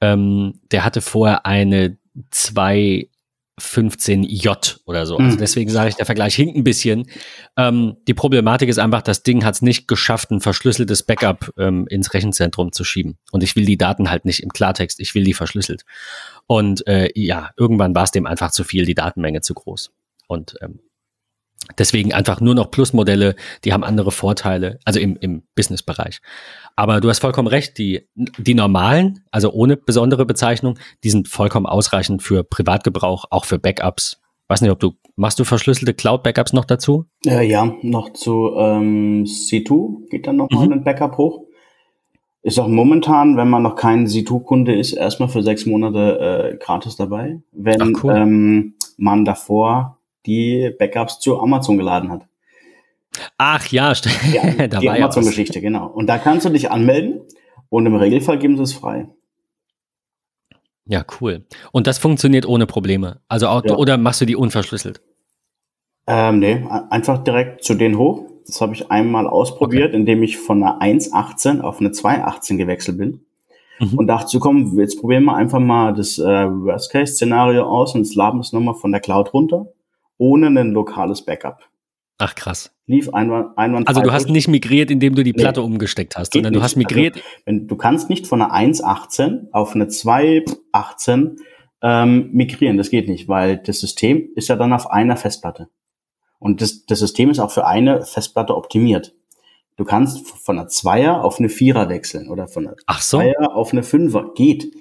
[0.00, 1.96] Ähm, der hatte vorher eine
[2.32, 5.16] 215J oder so.
[5.16, 5.38] Also mhm.
[5.38, 7.08] deswegen sage ich, der Vergleich hinkt ein bisschen.
[7.56, 11.86] Ähm, die Problematik ist einfach, das Ding hat es nicht geschafft, ein verschlüsseltes Backup ähm,
[11.88, 13.18] ins Rechenzentrum zu schieben.
[13.32, 15.84] Und ich will die Daten halt nicht im Klartext, ich will die verschlüsselt.
[16.46, 19.92] Und äh, ja, irgendwann war es dem einfach zu viel, die Datenmenge zu groß.
[20.26, 20.80] Und ähm,
[21.78, 23.34] Deswegen einfach nur noch Plusmodelle,
[23.64, 26.20] die haben andere Vorteile, also im, im Business-Bereich.
[26.76, 31.66] Aber du hast vollkommen recht, die, die normalen, also ohne besondere Bezeichnung, die sind vollkommen
[31.66, 34.20] ausreichend für Privatgebrauch, auch für Backups.
[34.48, 37.06] Weiß nicht, ob du, machst du verschlüsselte Cloud-Backups noch dazu?
[37.26, 40.72] Äh, ja, noch zu ähm, C2 geht dann nochmal mhm.
[40.72, 41.44] ein Backup hoch.
[42.42, 46.96] Ist auch momentan, wenn man noch kein C2-Kunde ist, erstmal für sechs Monate äh, gratis
[46.96, 47.40] dabei.
[47.52, 48.14] Wenn cool.
[48.14, 52.26] ähm, man davor die Backups zu Amazon geladen hat.
[53.38, 53.92] Ach ja.
[54.32, 55.86] Ja, die Amazon-Geschichte, genau.
[55.86, 57.22] Und da kannst du dich anmelden
[57.68, 59.08] und im Regelfall geben sie es frei.
[60.86, 61.44] Ja, cool.
[61.72, 63.20] Und das funktioniert ohne Probleme.
[63.28, 63.76] Also auch, ja.
[63.76, 65.00] oder machst du die unverschlüsselt?
[66.06, 68.26] Ähm, nee, einfach direkt zu denen hoch.
[68.46, 69.96] Das habe ich einmal ausprobiert, okay.
[69.96, 73.20] indem ich von einer 1.18 auf eine 2.18 gewechselt bin.
[73.80, 73.98] Mhm.
[73.98, 78.52] Und dachte, komm, jetzt probieren wir einfach mal das äh, Worst-Case-Szenario aus und laden es
[78.52, 79.68] nochmal von der Cloud runter
[80.18, 81.68] ohne ein lokales Backup.
[82.18, 82.70] Ach krass.
[82.86, 83.88] Lief einwand, einwandfrei.
[83.88, 86.76] Also du hast nicht migriert, indem du die Platte nee, umgesteckt hast, sondern du hast
[86.76, 87.16] migriert.
[87.16, 91.36] Also, wenn, du kannst nicht von einer 1.18 auf eine 2.18
[91.82, 92.78] ähm, migrieren.
[92.78, 95.68] Das geht nicht, weil das System ist ja dann auf einer Festplatte.
[96.38, 99.14] Und das, das System ist auch für eine Festplatte optimiert.
[99.76, 103.18] Du kannst von einer Zweier auf eine Vierer wechseln oder von einer Ach so.
[103.18, 104.32] Zweier auf eine Fünfer.
[104.34, 104.72] Geht.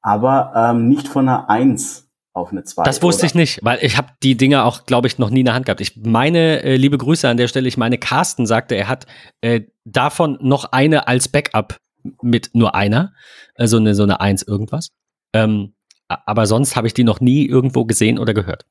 [0.00, 2.03] Aber ähm, nicht von einer 1
[2.34, 2.82] auf eine 2.
[2.82, 3.26] Das wusste oder?
[3.26, 5.66] ich nicht, weil ich habe die Dinger auch, glaube ich, noch nie in der Hand
[5.66, 5.80] gehabt.
[5.80, 9.06] Ich meine, äh, liebe Grüße an der Stelle, ich meine, Carsten sagte, er hat
[9.40, 11.78] äh, davon noch eine als Backup
[12.20, 13.14] mit nur einer,
[13.54, 14.90] äh, so eine, so eine 1 irgendwas.
[15.32, 15.74] Ähm,
[16.08, 18.66] aber sonst habe ich die noch nie irgendwo gesehen oder gehört.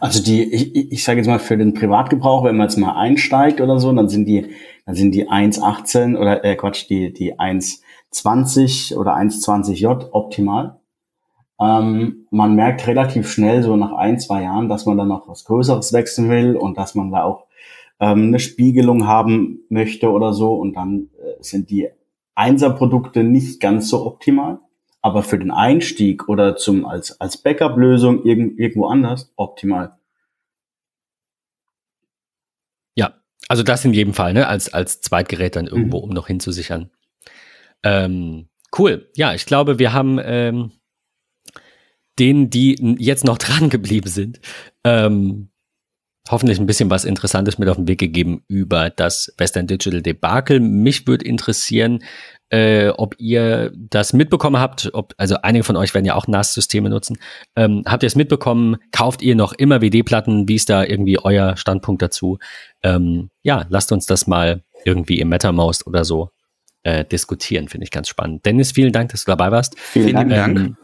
[0.00, 3.60] Also die, ich, ich sage jetzt mal für den Privatgebrauch, wenn man jetzt mal einsteigt
[3.60, 4.54] oder so, dann sind die,
[4.86, 10.80] dann sind die 1,18 oder äh, Quatsch, die, die 1,20 oder 1,20J optimal.
[11.60, 15.44] Ähm, man merkt relativ schnell, so nach ein, zwei Jahren, dass man dann noch was
[15.44, 17.46] Größeres wechseln will und dass man da auch
[18.00, 20.54] ähm, eine Spiegelung haben möchte oder so.
[20.54, 21.88] Und dann äh, sind die
[22.34, 24.58] Einser-Produkte nicht ganz so optimal.
[25.00, 29.98] Aber für den Einstieg oder zum als, als Backup-Lösung irgend, irgendwo anders optimal.
[32.94, 33.12] Ja,
[33.48, 34.48] also das in jedem Fall, ne?
[34.48, 36.04] Als, als Zweitgerät dann irgendwo, mhm.
[36.04, 36.90] um noch hinzusichern.
[37.82, 38.48] Ähm,
[38.78, 39.10] cool.
[39.14, 40.72] Ja, ich glaube, wir haben ähm,
[42.18, 44.40] denen, die jetzt noch dran geblieben sind,
[44.84, 45.48] ähm,
[46.30, 50.58] hoffentlich ein bisschen was Interessantes mit auf den Weg gegeben über das Western Digital Debakel.
[50.58, 52.02] Mich würde interessieren,
[52.48, 56.88] äh, ob ihr das mitbekommen habt, ob, also einige von euch werden ja auch NAS-Systeme
[56.88, 57.18] nutzen.
[57.56, 58.76] Ähm, habt ihr es mitbekommen?
[58.90, 60.48] Kauft ihr noch immer WD-Platten?
[60.48, 62.38] Wie ist da irgendwie euer Standpunkt dazu?
[62.82, 66.30] Ähm, ja, lasst uns das mal irgendwie im MetaMost oder so
[66.84, 68.46] äh, diskutieren, finde ich ganz spannend.
[68.46, 69.78] Dennis, vielen Dank, dass du dabei warst.
[69.78, 70.58] Vielen Dank.
[70.58, 70.76] Ähm,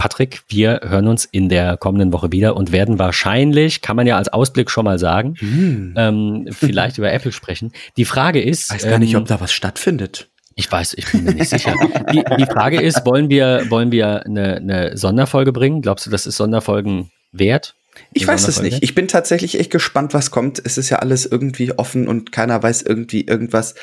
[0.00, 4.16] Patrick, wir hören uns in der kommenden Woche wieder und werden wahrscheinlich, kann man ja
[4.16, 5.92] als Ausblick schon mal sagen, hm.
[5.94, 7.72] ähm, vielleicht über Apple sprechen.
[7.98, 8.70] Die Frage ist.
[8.70, 10.30] Ich weiß gar nicht, ob ähm, da was stattfindet.
[10.54, 11.74] Ich weiß, ich bin mir nicht sicher.
[12.14, 15.82] Die, die, Frage ist, wollen wir, wollen wir eine, eine Sonderfolge bringen?
[15.82, 17.74] Glaubst du, das ist Sonderfolgen wert?
[18.14, 18.82] Ich weiß es nicht.
[18.82, 20.62] Ich bin tatsächlich echt gespannt, was kommt.
[20.64, 23.74] Es ist ja alles irgendwie offen und keiner weiß irgendwie irgendwas.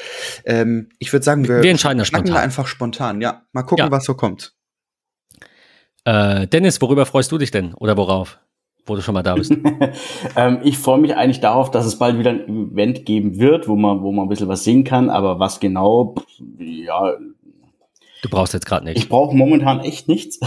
[0.45, 2.37] Ähm, ich würde sagen, wir, wir entscheiden das spontan.
[2.37, 3.21] einfach spontan.
[3.21, 3.91] Ja, mal gucken, ja.
[3.91, 4.56] was so kommt.
[6.07, 8.39] Äh, Dennis, worüber freust du dich denn oder worauf?
[8.85, 9.51] Wo du schon mal da bist.
[10.37, 13.75] ähm, ich freue mich eigentlich darauf, dass es bald wieder ein Event geben wird, wo
[13.75, 16.15] man, wo man ein bisschen was sehen kann, aber was genau,
[16.59, 17.11] ja.
[18.21, 19.01] Du brauchst jetzt gerade nichts.
[19.01, 20.39] Ich brauche momentan echt nichts.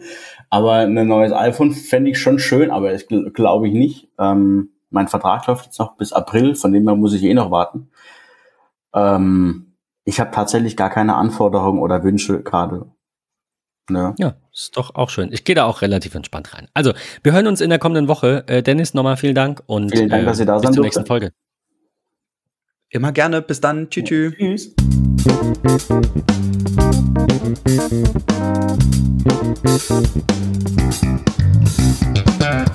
[0.50, 4.10] aber ein neues iPhone fände ich schon schön, aber das glaube ich nicht.
[4.18, 7.50] Ähm, mein Vertrag läuft jetzt noch bis April, von dem her muss ich eh noch
[7.50, 7.88] warten.
[8.94, 9.72] Ähm,
[10.04, 12.92] ich habe tatsächlich gar keine Anforderungen oder Wünsche gerade.
[13.90, 14.14] Ja.
[14.18, 15.32] ja, ist doch auch schön.
[15.32, 16.68] Ich gehe da auch relativ entspannt rein.
[16.74, 18.44] Also, wir hören uns in der kommenden Woche.
[18.46, 21.06] Äh, Dennis, nochmal vielen Dank und vielen Dank, äh, dass ihr da bis zur nächsten
[21.06, 21.32] Folge.
[22.90, 23.42] Immer gerne.
[23.42, 23.88] Bis dann.
[23.90, 24.34] Tschüss.
[24.36, 24.74] Tschüss.
[32.38, 32.68] tschüss.